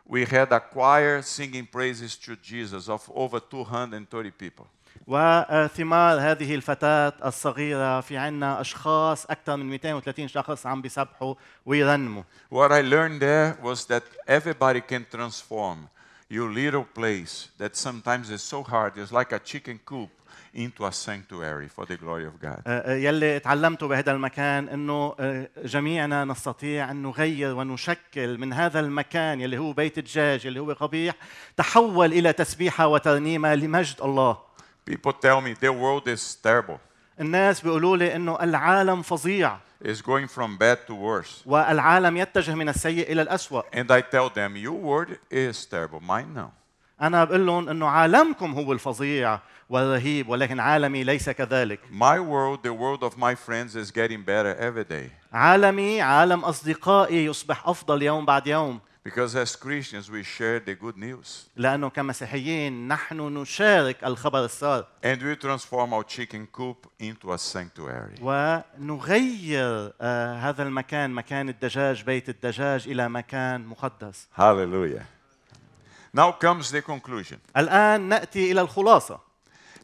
we 0.09 0.25
had 0.25 0.53
a 0.53 0.61
choir 0.61 1.23
singing 1.23 1.67
praises 1.67 2.17
to 2.17 2.35
Jesus 2.37 2.89
of 2.89 3.09
over 3.15 3.39
230 3.39 4.31
people. 4.33 4.67
وثمار 5.07 6.21
هذه 6.21 6.55
الفتاة 6.55 7.13
الصغيرة 7.25 8.01
في 8.01 8.17
عنا 8.17 8.61
أشخاص 8.61 9.27
أكثر 9.27 9.57
من 9.57 9.69
230 9.69 10.29
شخص 10.29 10.67
عم 10.67 10.83
بيسبحوا 10.83 11.35
ويرنموا 11.67 12.23
What 12.51 12.73
I 12.73 12.81
learned 12.81 13.21
there 13.21 13.59
was 13.63 13.87
that 13.87 14.03
everybody 14.27 14.81
can 14.81 15.07
transform 15.11 15.89
your 16.29 16.51
little 16.51 16.85
place 16.85 17.49
that 17.59 17.77
sometimes 17.77 18.31
is 18.31 18.43
so 18.43 18.63
hard, 18.63 18.97
it's 18.97 19.13
like 19.13 19.33
a 19.33 19.39
chicken 19.39 19.79
coop, 19.85 20.11
into 20.55 20.85
a 20.87 20.93
sanctuary 20.93 21.69
for 21.69 21.87
the 21.87 21.97
glory 21.97 22.27
of 22.27 22.41
God. 22.41 22.63
آه، 22.67 22.95
يلي 22.95 23.39
تعلمته 23.41 23.89
بهذا 23.89 24.13
المكان 24.13 24.69
إنه 24.69 25.15
آه، 25.21 25.49
جميعنا 25.65 26.25
نستطيع 26.25 26.91
أن 26.91 27.03
نغير 27.03 27.55
ونشكل 27.55 28.39
من 28.39 28.53
هذا 28.53 28.81
المكان 28.81 29.41
يلي 29.41 29.59
هو 29.59 29.73
بيت 29.73 29.99
الدجاج 29.99 30.45
يلي 30.45 30.61
هو 30.61 30.73
قبيح 30.73 31.15
تحول 31.57 32.13
إلى 32.13 32.33
تسبيحة 32.33 32.87
وترنيمة 32.87 33.55
لمجد 33.55 33.97
الله. 34.03 34.52
People 34.90 35.12
tell 35.14 35.42
me 35.42 35.54
the 35.62 35.74
world 35.74 36.08
is 36.08 36.36
terrible. 36.44 36.78
الناس 37.20 37.62
بيقولوا 37.62 37.98
لي 37.98 38.16
انه 38.16 38.38
العالم 38.44 39.02
فظيع 39.02 39.58
It's 39.84 40.02
going 40.02 40.28
from 40.28 40.58
bad 40.58 40.78
to 40.88 40.94
worse. 40.94 41.46
والعالم 41.46 42.18
يتجه 42.18 42.56
من 42.56 42.70
السيء 42.70 43.12
الى 43.12 43.22
الاسوء 43.22 43.64
And 43.74 43.92
I 43.92 44.02
tell 44.02 44.30
them, 44.30 44.56
your 44.56 44.74
word 44.74 45.18
is 45.32 45.66
terrible. 45.66 46.00
Mine, 46.02 46.34
no. 46.36 46.50
انا 47.02 47.24
بقول 47.24 47.46
لهم 47.46 47.70
انه 47.70 47.88
عالمكم 47.88 48.54
هو 48.54 48.74
الفظيع 48.74 49.40
والرهيب 49.70 50.30
ولكن 50.30 50.60
عالمي 50.60 51.04
ليس 51.04 51.30
كذلك 51.30 51.80
My 51.92 52.20
world, 52.20 52.64
the 52.64 52.74
world 52.74 53.04
of 53.04 53.18
my 53.18 53.36
friends, 53.36 53.76
is 53.76 53.92
getting 53.92 54.22
better 54.26 54.56
every 54.60 54.84
day. 54.94 55.10
عالمي 55.34 56.02
عالم 56.02 56.40
اصدقائي 56.40 57.26
يصبح 57.26 57.68
افضل 57.68 58.02
يوم 58.04 58.26
بعد 58.26 58.48
يوم 58.48 58.80
Because 59.04 59.36
as 59.38 59.56
Christians, 59.56 60.12
we 60.12 60.22
share 60.24 60.60
the 60.60 60.76
good 60.76 60.98
news. 60.98 61.48
لانه 61.58 61.90
كمسيحيين 61.90 62.88
نحن 62.88 63.22
نشارك 63.38 64.04
الخبر 64.04 64.46
السار 64.46 64.86
And 65.04 65.22
we 65.22 65.36
transform 65.36 65.94
our 65.94 66.04
chicken 66.04 66.48
coop 66.52 66.88
into 67.00 67.34
a 67.34 67.38
sanctuary. 67.38 68.20
ونغير 68.22 69.94
آه، 70.02 70.36
هذا 70.50 70.64
المكان 70.64 71.12
مكان 71.12 71.50
الدجاج 71.50 72.04
بيت 72.04 72.30
الدجاج 72.30 72.88
الى 72.88 73.10
مكان 73.10 73.66
مقدس 73.66 74.28
Hallelujah. 74.38 75.04
Now 76.14 76.32
comes 76.32 76.72
the 76.72 76.82
conclusion. 76.82 77.38
الان 77.58 78.02
ناتي 78.02 78.52
الى 78.52 78.62
الخلاصه 78.62 79.20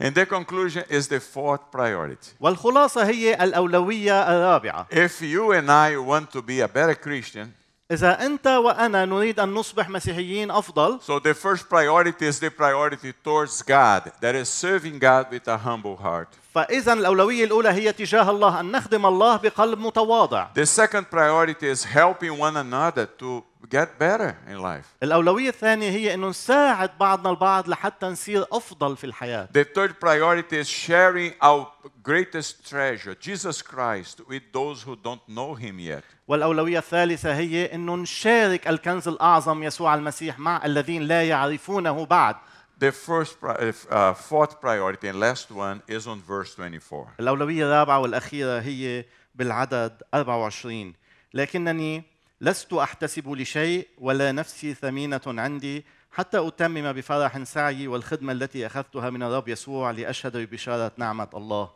And 0.02 0.16
the 0.16 0.26
conclusion 0.26 0.84
is 0.90 1.08
the 1.08 1.20
fourth 1.20 1.72
priority. 1.72 2.34
والخلاصه 2.40 3.06
هي 3.08 3.44
الاولويه 3.44 4.22
الرابعه 4.36 4.88
If 4.92 5.22
you 5.22 5.52
and 5.54 5.70
I 5.70 5.98
want 5.98 6.32
to 6.38 6.42
be 6.42 6.60
a 6.62 6.68
better 6.68 6.96
Christian, 6.96 7.54
اذا 7.91 8.27
انت 8.27 8.47
وأنا 8.47 9.05
نريد 9.05 9.41
ان 9.41 9.55
نصبح 9.55 9.89
مسيحيين 9.89 10.51
افضل 10.51 11.01
so 11.01 11.19
the 11.19 11.33
first 11.35 11.69
priority 11.71 12.27
is 12.27 12.39
the 12.39 12.51
priority 12.51 13.13
towards 13.25 13.63
God, 13.63 14.13
that 14.21 14.35
is 14.35 14.49
serving 14.49 14.99
God 14.99 15.31
with 15.33 15.49
a 15.49 15.57
humble 15.57 15.97
heart. 15.97 16.29
فاذا 16.55 16.93
الاولويه 16.93 17.45
الاولى 17.45 17.69
هي 17.69 17.93
تجاه 17.93 18.31
الله 18.31 18.61
ان 18.61 18.73
نخدم 18.73 19.07
الله 19.07 19.37
بقلب 19.37 19.79
متواضع 19.79 20.47
The 20.55 20.67
second 20.67 21.05
priority 21.11 21.67
is 21.67 21.85
helping 21.85 22.39
one 22.39 22.57
another 22.57 23.07
to 23.23 23.43
get 23.67 23.99
better 23.99 24.35
in 24.49 24.59
life. 24.63 24.87
الأولوية 25.03 25.49
الثانية 25.49 25.91
هي 25.91 26.15
أنه 26.15 26.29
نساعد 26.29 26.91
بعضنا 27.01 27.31
البعض 27.31 27.69
لحتى 27.69 28.07
نصير 28.07 28.45
أفضل 28.53 28.97
في 28.97 29.05
الحياة 29.05 29.49
The 29.53 29.65
third 29.65 29.93
priority 30.01 30.57
is 30.63 30.69
sharing 30.69 31.33
our 31.43 31.67
greatest 32.03 32.69
treasure, 32.71 33.15
Jesus 33.15 33.63
Christ, 33.63 34.21
with 34.29 34.43
those 34.53 34.83
who 34.83 34.97
don't 34.97 35.23
know 35.29 35.55
him 35.55 35.79
yet. 35.79 36.03
والأولوية 36.29 36.79
الثالثة 36.79 37.35
هي 37.37 37.75
أنه 37.75 37.97
نشارك 37.97 38.69
الكنز 38.69 39.09
الأعظم 39.09 39.63
يسوع 39.63 39.95
المسيح 39.95 40.39
مع 40.39 40.65
الذين 40.65 41.03
لا 41.03 41.23
يعرفونه 41.29 42.07
بعد 42.07 42.37
The 42.81 42.93
first, 42.93 43.41
pri- 43.41 43.73
uh, 43.91 44.15
fourth 44.15 44.61
priority 44.61 45.09
and 45.09 45.19
last 45.19 45.51
one 45.51 45.83
is 45.89 46.07
on 46.07 46.21
verse 46.29 46.55
24. 46.55 47.07
الأولوية 47.21 47.65
الرابعة 47.65 47.99
والأخيرة 47.99 48.61
هي 48.61 49.05
بالعدد 49.35 50.03
24 50.15 50.93
لكنني 51.35 52.03
لست 52.41 52.73
أحتسب 52.73 53.29
لشيء 53.29 53.89
ولا 53.99 54.33
نفسي 54.33 54.75
ثمينة 54.75 55.21
عندي 55.27 55.85
حتى 56.13 56.49
أتمم 56.49 56.93
بفرح 56.93 57.43
سعي 57.43 57.89
والخدمة 57.89 58.33
التي 58.33 58.67
أخذتها 58.67 59.11
من 59.11 59.23
الرب 59.23 59.49
يسوع 59.49 59.91
لأشهد 59.91 60.37
ببشارة 60.37 60.93
نعمة 60.97 61.29
الله 61.35 61.71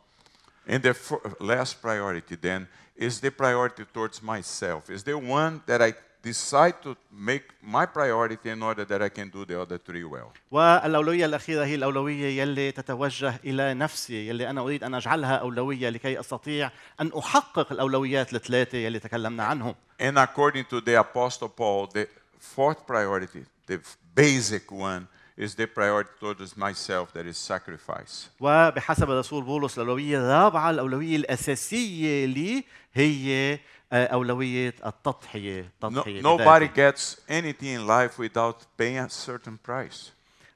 And 0.65 0.81
the 0.81 0.95
last 1.41 1.81
priority 1.81 2.35
then 2.35 2.67
is 2.95 3.19
the 3.19 3.31
priority 3.31 3.83
towards 3.93 4.23
myself. 4.23 4.89
Is 4.89 5.03
the 5.03 5.17
one 5.17 5.61
that 5.65 5.81
I 5.81 5.93
decide 6.22 6.74
to 6.82 6.96
make 7.12 7.44
my 7.62 7.86
priority 7.86 8.50
in 8.50 8.62
order 8.62 8.84
that 8.84 9.00
I 9.02 9.08
can 9.08 9.28
do 9.30 9.44
the 9.44 9.56
other 9.60 9.78
three 9.78 10.04
well. 10.04 10.32
والأولوية 10.50 11.24
الأخيرة 11.26 11.64
هي 11.64 11.74
الأولوية 11.74 12.40
يلي 12.42 12.72
تتوجه 12.72 13.40
إلى 13.44 13.74
نفسي 13.74 14.28
يلي 14.28 14.50
أنا 14.50 14.60
أريد 14.60 14.84
أن 14.84 14.94
أجعلها 14.94 15.36
أولوية 15.36 15.88
لكي 15.88 16.20
أستطيع 16.20 16.70
أن 17.00 17.10
أحقق 17.18 17.72
الأولويات 17.72 18.34
الثلاثة 18.34 18.78
يلي 18.78 18.98
تكلمنا 18.98 19.44
عنهم 19.44 19.74
And 20.00 20.18
according 20.18 20.64
to 20.70 20.80
the 20.80 20.94
Apostle 21.00 21.48
Paul, 21.48 21.86
the 21.86 22.06
fourth 22.38 22.86
priority, 22.86 23.44
the 23.66 23.74
f- 23.74 23.96
basic 24.14 24.70
one, 24.72 25.06
is 25.36 25.54
the 25.54 25.66
priority 25.66 26.10
towards 26.20 26.56
myself 26.56 27.12
that 27.14 27.26
is 27.26 27.36
sacrifice. 27.38 28.28
وبحسب 28.40 29.10
الرسول 29.10 29.44
بولس 29.44 29.78
الأولوية 29.78 30.18
الرابعة 30.18 30.70
الأولوية 30.70 31.16
الأساسية 31.16 32.26
لي 32.26 32.64
هي 32.94 33.52
آه، 33.52 33.81
أولوية 33.93 34.75
التضحية 34.85 35.71
No, 35.83 36.03
nobody 36.21 36.67
gets 36.67 37.17
anything 37.29 37.79
in 37.79 37.87
life 37.87 38.17
without 38.17 38.65
paying 38.77 38.97
a 38.99 39.09
certain 39.09 39.57
price. 39.57 40.11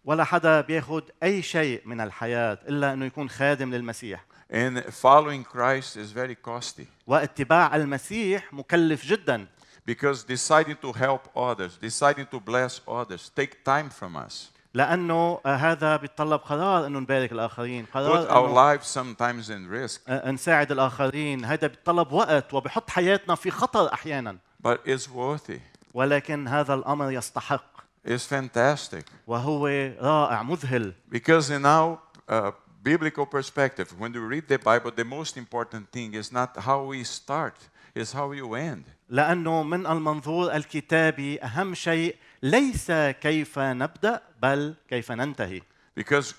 ولا 0.06 0.23
حدا 0.23 0.62
بياخد 0.62 1.04
أي 1.23 1.41
شيء 1.41 1.82
من 1.86 2.02
الحياة 2.02 2.58
إلا 2.69 2.93
أنه 2.93 3.06
يكون 3.06 3.30
خادم 3.30 3.73
للمسيح 3.73 4.26
And 4.50 4.78
following 4.93 5.43
Christ 5.43 5.97
is 5.97 6.12
very 6.12 6.36
costly 6.36 6.86
واتباع 7.08 7.76
المسيح 7.76 8.54
مكلف 8.54 9.06
جدا 9.06 9.47
because 9.86 10.23
deciding 10.23 10.76
to 10.82 10.91
help 10.91 11.30
others, 11.36 11.78
deciding 11.78 12.28
to 12.28 12.39
bless 12.39 12.82
others, 12.88 13.32
take 13.36 13.63
time 13.63 13.89
from 13.89 14.15
us. 14.17 14.52
لأنه 14.73 15.39
آه، 15.45 15.56
هذا 15.56 15.95
بيتطلب 15.95 16.39
قرار 16.39 16.88
أنه 16.88 16.99
نبارك 16.99 17.32
الآخرين 17.32 17.86
Put 17.86 17.93
قرار 17.93 18.27
our 18.27 18.32
أنه 18.32 18.77
lives 18.77 18.86
sometimes 18.88 19.49
in 19.49 19.67
risk, 19.71 19.99
آه، 20.08 20.32
نساعد 20.32 20.71
الآخرين 20.71 21.45
هذا 21.45 21.67
بيتطلب 21.67 22.12
وقت 22.12 22.53
وبحط 22.53 22.89
حياتنا 22.89 23.36
في 23.36 23.51
خطر 23.51 23.93
أحيانا 23.93 24.38
but 24.67 24.77
it's 24.86 25.08
worthy. 25.08 25.60
ولكن 25.93 26.47
هذا 26.47 26.73
الأمر 26.73 27.12
يستحق 27.12 27.77
It's 28.08 28.25
fantastic. 28.25 29.03
وهو 29.27 29.67
رائع 30.01 30.43
مذهل 30.43 30.93
Because 31.12 31.49
in 31.49 31.65
our 31.65 31.99
uh, 32.30 32.51
biblical 32.84 33.25
perspective, 33.25 33.88
when 33.99 34.13
we 34.13 34.19
read 34.19 34.47
the 34.47 34.60
Bible, 34.60 34.91
the 34.91 35.03
most 35.03 35.36
important 35.38 35.91
thing 35.91 36.13
is 36.13 36.32
not 36.32 36.49
how 36.58 36.84
we 36.84 37.03
start, 37.03 37.56
it's 37.95 38.13
how 38.13 38.32
you 38.32 38.53
end. 38.56 38.84
لأنه 39.10 39.63
من 39.63 39.86
المنظور 39.88 40.56
الكتابي 40.56 41.43
أهم 41.43 41.73
شيء 41.73 42.15
ليس 42.43 42.91
كيف 42.91 43.60
نبدأ 43.60 44.21
بل 44.42 44.75
كيف 44.88 45.12
ننتهي 45.12 45.62
Because 45.95 46.35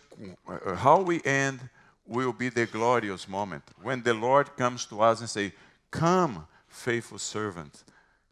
uh, 0.47 0.75
how 0.75 0.99
we 1.01 1.21
end 1.23 1.59
will 2.07 2.33
be 2.33 2.49
the 2.49 2.65
glorious 2.65 3.27
moment 3.27 3.63
when 3.81 4.01
the 4.01 4.13
Lord 4.13 4.55
comes 4.57 4.85
to 4.85 5.01
us 5.01 5.19
and 5.19 5.29
say, 5.29 5.53
"Come, 5.91 6.47
faithful 6.67 7.19
servant. 7.19 7.83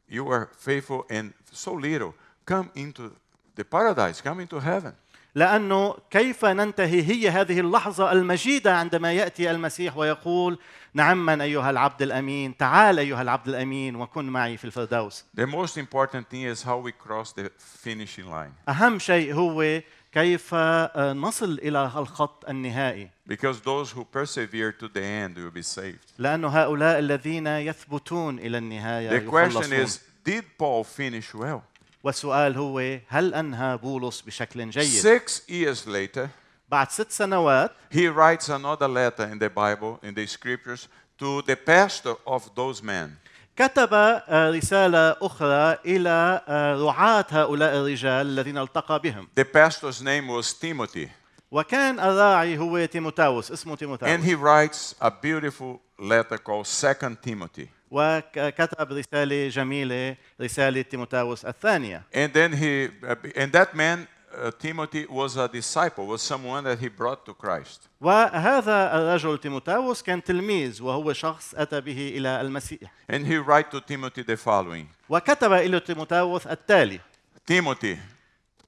You 0.10 0.30
are 0.30 0.50
faithful 0.58 1.06
and 1.10 1.34
so 1.52 1.74
little. 1.74 2.13
Come 2.45 2.71
into 2.76 3.15
the 3.56 3.63
paradise. 3.63 4.19
Come 4.21 4.41
into 4.41 4.60
heaven." 4.60 4.93
لأنه 5.37 5.94
كيف 6.11 6.44
ننتهي 6.44 7.03
هي 7.03 7.31
هذه 7.31 7.61
اللحظة 7.61 8.12
المجيدة 8.12 8.77
عندما 8.77 9.12
يأتي 9.12 9.51
المسيح 9.51 9.96
ويقول 9.96 10.59
نعما 10.94 11.42
أيها 11.42 11.70
العبد 11.70 12.03
الأمين 12.03 12.57
تعال 12.57 12.99
أيها 12.99 13.22
العبد 13.22 13.49
الأمين 13.49 13.96
وكن 13.96 14.25
معي 14.25 14.57
في 14.57 14.64
الفردوس 14.64 15.25
The 15.40 15.46
most 15.46 15.77
important 15.77 16.31
thing 16.31 16.42
is 16.42 16.62
how 16.62 16.79
we 16.79 16.92
cross 16.92 17.33
the 17.33 17.51
finishing 17.59 18.27
line. 18.31 18.53
أهم 18.68 18.99
شيء 18.99 19.35
هو 19.35 19.83
كيف 20.12 20.51
آه، 20.55 21.12
نصل 21.12 21.59
إلى 21.62 21.85
الخط 21.96 22.49
النهائي 22.49 23.11
Because 23.29 23.61
those 23.61 23.90
who 23.90 24.05
persevere 24.05 24.72
to 24.72 24.88
the 24.88 25.03
end 25.03 25.37
will 25.37 25.51
be 25.51 25.62
saved. 25.62 26.12
لأن 26.18 26.44
هؤلاء 26.44 26.99
الذين 26.99 27.46
يثبتون 27.46 28.38
إلى 28.38 28.59
النهاية 28.59 29.11
The 29.11 29.31
question 29.31 29.72
يخلصون 29.72 29.87
is, 29.87 29.99
did 30.25 30.44
Paul 30.59 30.85
finish 30.85 31.35
well? 31.35 31.62
والسؤال 32.07 32.57
هو 32.57 32.99
هل 33.09 33.35
أنهى 33.35 33.77
بولس 33.77 34.21
بشكل 34.21 34.71
جيد 34.71 35.03
Six 35.03 35.40
years 35.49 35.87
later, 35.87 36.29
بعد 36.69 36.90
ست 36.90 37.11
سنوات 37.11 37.71
he 37.92 38.07
writes 38.09 38.49
another 38.49 38.88
letter 38.88 39.25
in 39.25 39.38
the 39.38 39.51
Bible, 39.51 39.99
in 40.03 40.14
the 40.14 40.27
scriptures, 40.27 40.88
to 41.19 41.42
the 41.42 41.57
pastor 41.57 42.14
of 42.27 42.42
those 42.55 42.83
men. 42.83 43.11
كتب 43.57 43.88
آه، 43.92 44.51
رسالة 44.51 45.16
أخرى 45.23 45.79
إلى 45.87 46.42
آه، 46.49 46.77
رعاة 46.77 47.27
هؤلاء 47.31 47.77
الرجال 47.77 48.27
الذين 48.27 48.59
التقى 48.59 49.01
بهم 49.01 49.29
The 49.40 49.45
pastor's 49.45 50.03
name 50.03 50.29
was 50.29 50.53
Timothy. 50.53 51.09
وكان 51.51 52.01
الراعي 52.01 52.59
هو 52.59 52.85
تيموتاوس 52.85 53.53
اسمه 53.53 53.75
And 53.75 53.79
تيموتاوس 53.79 54.21
he 54.21 54.35
writes 54.35 54.95
a 55.01 55.11
beautiful 55.11 55.81
letter 55.99 56.38
called 56.38 56.66
Second 56.66 57.16
Timothy. 57.23 57.69
وكتب 57.90 58.92
رسالة 58.92 59.49
جميلة 59.49 60.16
رسالة 60.40 60.83
تيموتاوس 60.83 61.44
الثانية 61.44 62.03
And 62.12 62.33
then 62.33 62.53
he, 62.53 62.88
and 63.37 63.53
that 63.53 63.75
man, 63.75 64.09
uh, 64.35 64.51
Timothy, 64.59 65.07
was 65.07 65.37
a 65.37 65.49
disciple, 65.49 66.07
was 66.07 66.20
someone 66.22 66.64
that 66.64 66.79
he 66.79 66.88
brought 66.88 67.25
to 67.27 67.35
Christ. 67.35 67.88
وهذا 68.01 68.96
الرجل 68.96 69.38
تيموتاوس 69.38 70.03
كان 70.03 70.25
تلميذ 70.25 70.83
وهو 70.83 71.12
شخص 71.12 71.55
أتى 71.55 71.81
به 71.81 72.12
إلى 72.16 72.40
المسيح 72.40 72.90
And 73.09 73.27
he 73.27 73.37
write 73.37 73.70
to 73.70 73.81
Timothy 73.81 74.22
the 74.22 74.37
following 74.37 74.87
وكتب 75.09 75.53
إلى 75.53 75.81
تيموتاوس 75.81 76.46
التالي 76.46 77.01
Timothy, 77.46 77.96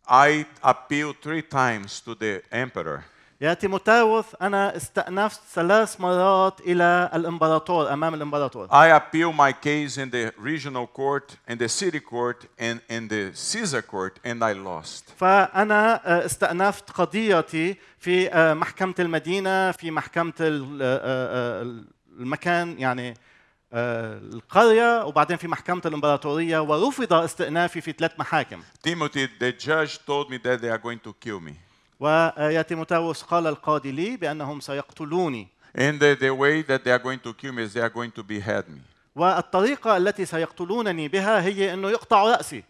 I 0.08 0.46
appeal 0.62 1.12
three 1.12 1.42
times 1.42 2.00
to 2.00 2.14
the 2.14 2.42
emperor 2.52 3.04
يا 3.40 3.54
تيموتاوس 3.54 4.24
أنا 4.42 4.76
استأنفت 4.76 5.40
ثلاث 5.54 6.00
مرات 6.00 6.60
إلى 6.60 7.10
الإمبراطور 7.14 7.92
أمام 7.92 8.14
الإمبراطور 8.14 8.68
I 8.68 8.88
appeal 8.88 9.32
my 9.32 9.52
case 9.52 9.96
in 9.96 10.10
the 10.10 10.32
regional 10.36 10.86
court, 10.86 11.36
in 11.48 11.58
the 11.58 11.68
city 11.68 12.00
court, 12.00 12.46
and 12.58 12.80
in 12.88 13.06
the 13.08 13.30
Caesar 13.34 13.82
court, 13.82 14.18
and 14.24 14.42
I 14.42 14.52
lost. 14.54 15.12
فأنا 15.18 16.00
آه، 16.06 16.26
استأنفت 16.26 16.90
قضيتي 16.90 17.76
في 17.98 18.32
آه، 18.32 18.54
محكمة 18.54 18.94
المدينة 18.98 19.72
في 19.72 19.90
محكمة 19.90 20.32
آه، 20.40 21.62
المكان 22.18 22.78
يعني 22.78 23.14
القرية 23.72 25.04
وبعدين 25.04 25.36
في 25.36 25.48
محكمة 25.48 25.82
الإمبراطورية 25.86 26.58
ورفض 26.58 27.12
استئنافي 27.12 27.80
في 27.80 27.92
ثلاث 27.92 28.12
محاكم 28.18 28.62
Timothy, 28.86 29.28
the 29.38 29.52
judge 29.52 29.98
told 30.06 30.30
me 30.30 30.38
that 30.38 30.60
they 30.60 30.70
are 30.70 30.78
going 30.78 30.98
to 31.04 31.14
kill 31.20 31.40
me. 31.40 31.67
ويا 32.00 32.62
تيموتاوس 32.62 33.22
قال 33.22 33.46
القاضي 33.46 33.92
لي 33.92 34.16
بأنهم 34.16 34.60
سيقتلوني 34.60 35.48
And 35.76 36.00
the, 36.00 36.14
the 36.20 36.30
way 36.34 36.62
that 36.62 36.82
they 36.84 36.90
are 36.90 36.98
going 36.98 37.20
to 37.20 37.32
kill 37.34 37.52
me 37.52 37.62
is 37.62 37.72
they 37.74 37.80
are 37.80 37.90
going 37.90 38.10
to 38.10 38.22
behead 38.22 38.64
me. 38.68 38.80
والطريقة 39.16 39.96
التي 39.96 40.24
سيقتلونني 40.26 41.08
بها 41.08 41.40
هي 41.42 41.74
أنه 41.74 41.90
يقطعوا 41.90 42.30
رأسي 42.36 42.64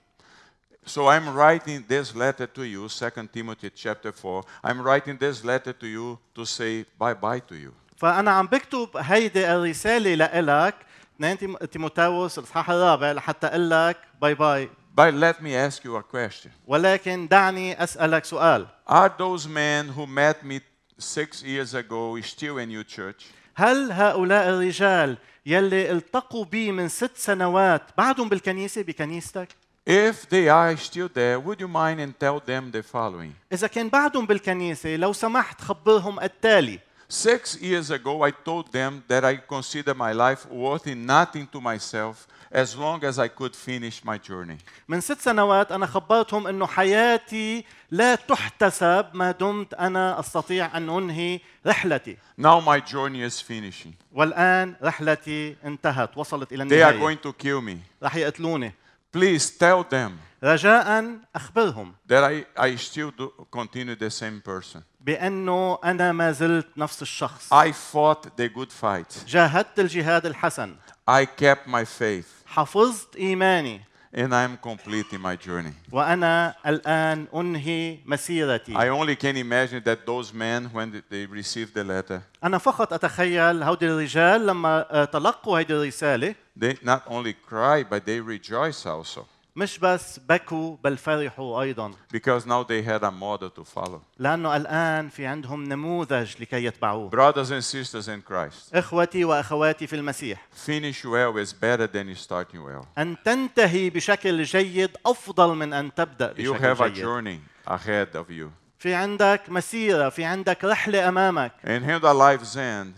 So 0.86 1.06
I'm 1.06 1.28
writing 1.36 1.84
this 1.86 2.14
letter 2.14 2.46
to 2.46 2.62
you, 2.64 2.88
2 2.88 3.28
Timothy 3.32 3.68
chapter 3.70 4.10
4. 4.10 4.42
I'm 4.64 4.80
writing 4.80 5.18
this 5.18 5.44
letter 5.44 5.72
to 5.74 5.86
you 5.86 6.18
to 6.34 6.46
say 6.46 6.84
bye-bye 6.98 7.40
to 7.48 7.54
you. 7.56 7.72
فأنا 7.96 8.30
عم 8.30 8.46
بكتب 8.46 8.88
هيدي 8.96 9.52
الرسالة 9.56 10.14
لإلك 10.14 10.74
2 11.20 11.38
تيم- 11.38 11.56
تيموتاوس 11.56 12.38
الإصحاح 12.38 12.70
الرابع 12.70 13.12
لحتى 13.12 13.46
أقول 13.46 13.70
لك 13.70 13.96
باي 14.22 14.34
باي 14.34 14.70
But 14.97 15.13
let 15.13 15.41
me 15.41 15.55
ask 15.55 15.83
you 15.83 15.95
a 15.95 16.03
question. 16.03 16.51
ولكن 16.67 17.27
دعني 17.27 17.83
أسألك 17.83 18.25
سؤال 18.25 18.67
Are 18.87 19.09
those 19.09 19.47
men 19.47 19.89
who 19.89 20.05
met 20.05 20.43
me 20.43 20.59
six 20.99 21.43
years 21.43 21.73
ago 21.73 22.19
still 22.21 22.57
in 22.57 22.69
your 22.69 22.83
church? 22.83 23.25
هل 23.55 23.91
هؤلاء 23.91 24.49
الرجال 24.49 25.17
يلي 25.45 25.91
التقوا 25.91 26.45
بي 26.45 26.71
من 26.71 26.89
ست 26.89 27.17
سنوات 27.17 27.81
بعدهم 27.97 28.29
بالكنيسة 28.29 28.81
بكنيستك؟ 28.81 29.47
If 29.89 30.29
they 30.29 30.47
are 30.47 30.77
still 30.77 31.09
there, 31.09 31.39
would 31.39 31.59
you 31.59 31.67
mind 31.67 31.99
and 31.99 32.17
tell 32.19 32.39
them 32.39 32.71
the 32.71 32.83
following? 32.83 33.33
إذا 33.53 33.67
كان 33.67 33.89
بعدهم 33.89 34.25
بالكنيسة 34.25 34.95
لو 34.95 35.13
سمحت 35.13 35.61
خبرهم 35.61 36.19
التالي 36.19 36.79
Six 37.09 37.61
years 37.61 37.91
ago, 37.91 38.23
I 38.23 38.31
told 38.31 38.71
them 38.71 39.03
that 39.07 39.23
I 39.23 39.35
consider 39.37 39.93
my 39.93 40.13
life 40.13 40.47
worth 40.49 40.87
nothing 40.87 41.45
to 41.53 41.61
myself 41.61 42.27
as 42.51 42.75
long 42.75 43.03
as 43.03 43.19
I 43.19 43.27
could 43.27 43.55
finish 43.55 44.03
my 44.03 44.17
journey. 44.17 44.57
من 44.87 45.01
ست 45.01 45.21
سنوات 45.21 45.71
أنا 45.71 45.85
خبرتهم 45.85 46.47
أنه 46.47 46.67
حياتي 46.67 47.65
لا 47.91 48.15
تحتسب 48.15 49.05
ما 49.13 49.31
دمت 49.31 49.73
أنا 49.73 50.19
أستطيع 50.19 50.77
أن 50.77 50.89
أنهي 50.89 51.39
رحلتي 51.67 52.17
Now 52.37 52.59
my 52.59 52.79
journey 52.79 53.21
is 53.21 53.39
finishing. 53.41 53.93
والآن 54.13 54.75
رحلتي 54.83 55.55
انتهت 55.65 56.17
وصلت 56.17 56.53
إلى 56.53 56.63
They 56.69 56.83
are 56.83 56.93
النهاية 56.93 56.99
going 56.99 57.17
to 57.27 57.33
kill 57.33 57.61
me. 57.61 57.77
رح 58.03 58.15
يقتلوني 58.15 58.73
Please 59.15 59.49
tell 59.51 59.83
them 59.83 60.11
رجاء 60.42 61.18
أخبرهم 61.34 61.94
that 62.08 62.24
I, 62.24 62.44
I 62.56 62.76
still 62.76 63.10
do 63.10 63.32
continue 63.50 63.94
the 63.96 64.10
same 64.10 64.40
person. 64.40 64.82
بأنه 65.00 65.78
أنا 65.84 66.12
ما 66.12 66.32
زلت 66.32 66.66
نفس 66.76 67.02
الشخص 67.02 67.54
I 67.54 67.72
fought 67.72 68.26
the 68.36 68.48
good 68.48 68.72
fight. 68.72 69.26
جاهدت 69.26 69.78
الجهاد 69.80 70.26
الحسن 70.26 70.74
I 71.08 71.24
kept 71.24 71.66
my 71.66 71.84
faith. 71.84 72.46
حفظت 72.46 73.16
إيماني 73.16 73.80
And 74.14 74.34
I 74.34 74.42
am 74.42 74.56
completing 74.56 75.20
my 75.20 75.36
journey. 75.36 75.72
وأنا 75.92 76.54
الآن 76.66 77.26
أنهي 77.34 77.98
مسيرتي 78.06 78.74
I 78.74 78.88
only 78.88 79.16
can 79.16 79.36
imagine 79.36 79.82
that 79.84 80.06
those 80.06 80.32
men, 80.32 80.70
when 80.72 81.02
they 81.10 81.26
received 81.26 81.74
the 81.74 81.84
letter, 81.84 82.20
أنا 82.44 82.58
فقط 82.58 82.92
أتخيل 82.92 83.62
هودي 83.62 83.86
الرجال 83.86 84.46
لما 84.46 84.86
آه، 84.90 85.04
تلقوا 85.04 85.58
هيدي 85.58 85.74
الرسالة 85.74 86.34
they 86.56 86.74
not 86.82 87.02
only 87.06 87.34
cry, 87.50 87.82
but 87.82 88.06
they 88.06 88.20
rejoice 88.20 88.86
also. 88.86 89.26
مش 89.58 89.78
بس 89.78 90.20
بكوا 90.28 90.76
بل 90.84 90.96
فرحوا 90.96 91.62
أيضا 91.62 91.92
Because 92.14 92.46
now 92.46 92.62
they 92.62 92.82
had 92.82 93.02
a 93.02 93.10
model 93.10 93.50
to 93.50 93.64
follow. 93.64 94.00
لأنه 94.18 94.56
الآن 94.56 95.08
في 95.08 95.26
عندهم 95.26 95.64
نموذج 95.64 96.40
لكي 96.40 96.64
يتبعوه 96.64 97.10
Brothers 97.10 97.50
and 97.50 97.64
sisters 97.64 98.08
in 98.08 98.22
Christ, 98.32 98.74
إخوتي 98.74 99.24
وأخواتي 99.24 99.86
في 99.86 99.96
المسيح 99.96 100.46
finish 100.66 101.04
well 101.04 101.36
is 101.44 101.52
better 101.52 101.86
than 101.86 102.14
starting 102.26 102.62
well. 102.64 102.86
أن 102.98 103.16
تنتهي 103.24 103.90
بشكل 103.90 104.42
جيد 104.42 104.90
أفضل 105.06 105.54
من 105.54 105.72
أن 105.72 105.94
تبدأ 105.94 106.34
You 106.36 106.52
have 106.54 106.80
a 106.80 106.84
بشكل 106.84 106.92
جيد 106.92 107.04
journey 107.04 107.70
ahead 107.70 108.16
of 108.16 108.30
you. 108.30 108.48
في 108.78 108.94
عندك 108.94 109.42
مسيرة 109.48 110.08
في 110.08 110.24
عندك 110.24 110.64
رحلة 110.64 111.08
أمامك 111.08 111.52
And 111.64 111.82
when 111.86 112.04
our 112.04 112.14
lives 112.14 112.56
end, 112.56 112.94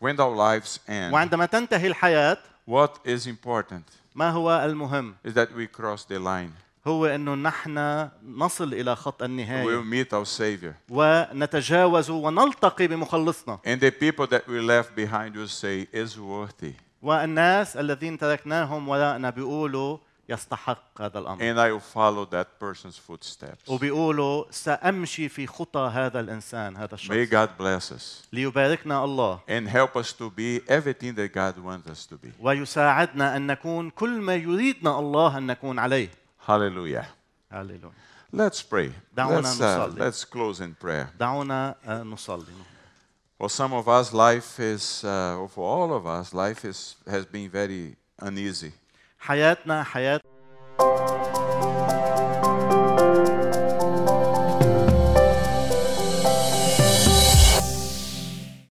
when 0.00 0.20
our 0.20 0.36
lives 0.36 0.78
end, 0.88 1.12
وعندما 1.12 1.46
تنتهي 1.46 1.86
الحياة 1.86 2.36
what 2.70 2.90
is 3.06 3.26
important 3.26 3.99
ما 4.14 4.30
هو 4.30 4.64
المهم 4.64 5.14
is 5.26 5.30
that 5.30 5.48
we 5.56 5.66
cross 5.80 6.04
the 6.04 6.18
line. 6.18 6.50
هو 6.86 7.06
أنه 7.06 7.34
نحن 7.34 8.08
نصل 8.24 8.72
إلى 8.74 8.96
خط 8.96 9.22
We'll 9.22 9.24
النهاية 9.24 9.82
meet 9.82 10.12
our 10.12 10.24
Savior. 10.40 10.74
ونتجاوز 10.90 12.10
ونلتقي 12.10 12.86
بمخلصنا 12.86 13.58
And 13.66 13.80
the 13.80 13.90
people 13.90 14.26
that 14.26 14.46
we 14.48 14.60
left 14.60 14.94
behind 14.96 15.36
will 15.36 15.48
say, 15.48 15.86
is 15.92 16.18
worthy. 16.18 16.72
والناس 17.02 17.76
الذين 17.76 18.18
تركناهم 18.18 18.88
وراءنا 18.88 19.30
بيقولوا 19.30 19.98
يستحق 20.29 21.01
هذا 21.01 21.19
الأمر 21.19 21.39
And 21.41 21.59
I 21.59 21.71
will 21.71 21.79
follow 21.93 22.25
that 22.25 22.47
person's 22.59 22.97
footsteps. 22.97 23.69
وبيقولوا 23.69 24.45
سأمشي 24.51 25.29
في 25.29 25.47
خطى 25.47 25.89
هذا 25.93 26.19
الإنسان 26.19 26.77
هذا 26.77 26.97
May 26.97 26.99
الشخص 27.11 27.29
God 27.29 27.49
bless 27.59 27.91
us 27.91 28.23
ليباركنا 28.33 29.03
الله 29.05 29.39
and 29.47 29.67
help 29.67 29.95
us 29.95 30.13
to 30.13 30.29
be 30.31 30.61
everything 30.67 31.13
that 31.15 31.31
God 31.33 31.59
wants 31.59 31.87
us 31.89 32.05
to 32.07 32.15
be. 32.17 32.31
ويساعدنا 32.41 33.35
أن 33.37 33.47
نكون 33.47 33.89
كل 33.89 34.09
ما 34.21 34.35
يريدنا 34.35 34.99
الله 34.99 35.37
أن 35.37 35.47
نكون 35.47 35.79
عليه 35.79 36.09
Hallelujah. 36.47 37.05
هاليلويا 37.51 37.91
Let's 38.33 38.61
pray. 38.63 38.91
دعونا 39.15 39.41
Let's, 39.41 39.59
uh, 39.61 39.63
نصلي. 39.63 39.99
let's 40.11 40.25
close 40.25 40.59
in 40.61 40.73
prayer. 40.85 41.07
دعونا 41.19 41.75
آه، 41.85 42.03
نصلي 42.03 42.45
For 43.37 43.49
some 43.49 43.73
of 43.73 43.87
us, 43.89 44.13
life 44.13 44.59
is, 44.59 45.03
uh, 45.03 45.37
or 45.41 45.49
for 45.49 45.65
all 45.77 45.93
of 45.93 46.07
us, 46.07 46.33
life 46.33 46.63
is, 46.65 46.95
has 47.07 47.25
been 47.25 47.49
very 47.49 47.95
uneasy. 48.21 48.71
حياتنا 49.20 49.82
حياة 49.82 50.20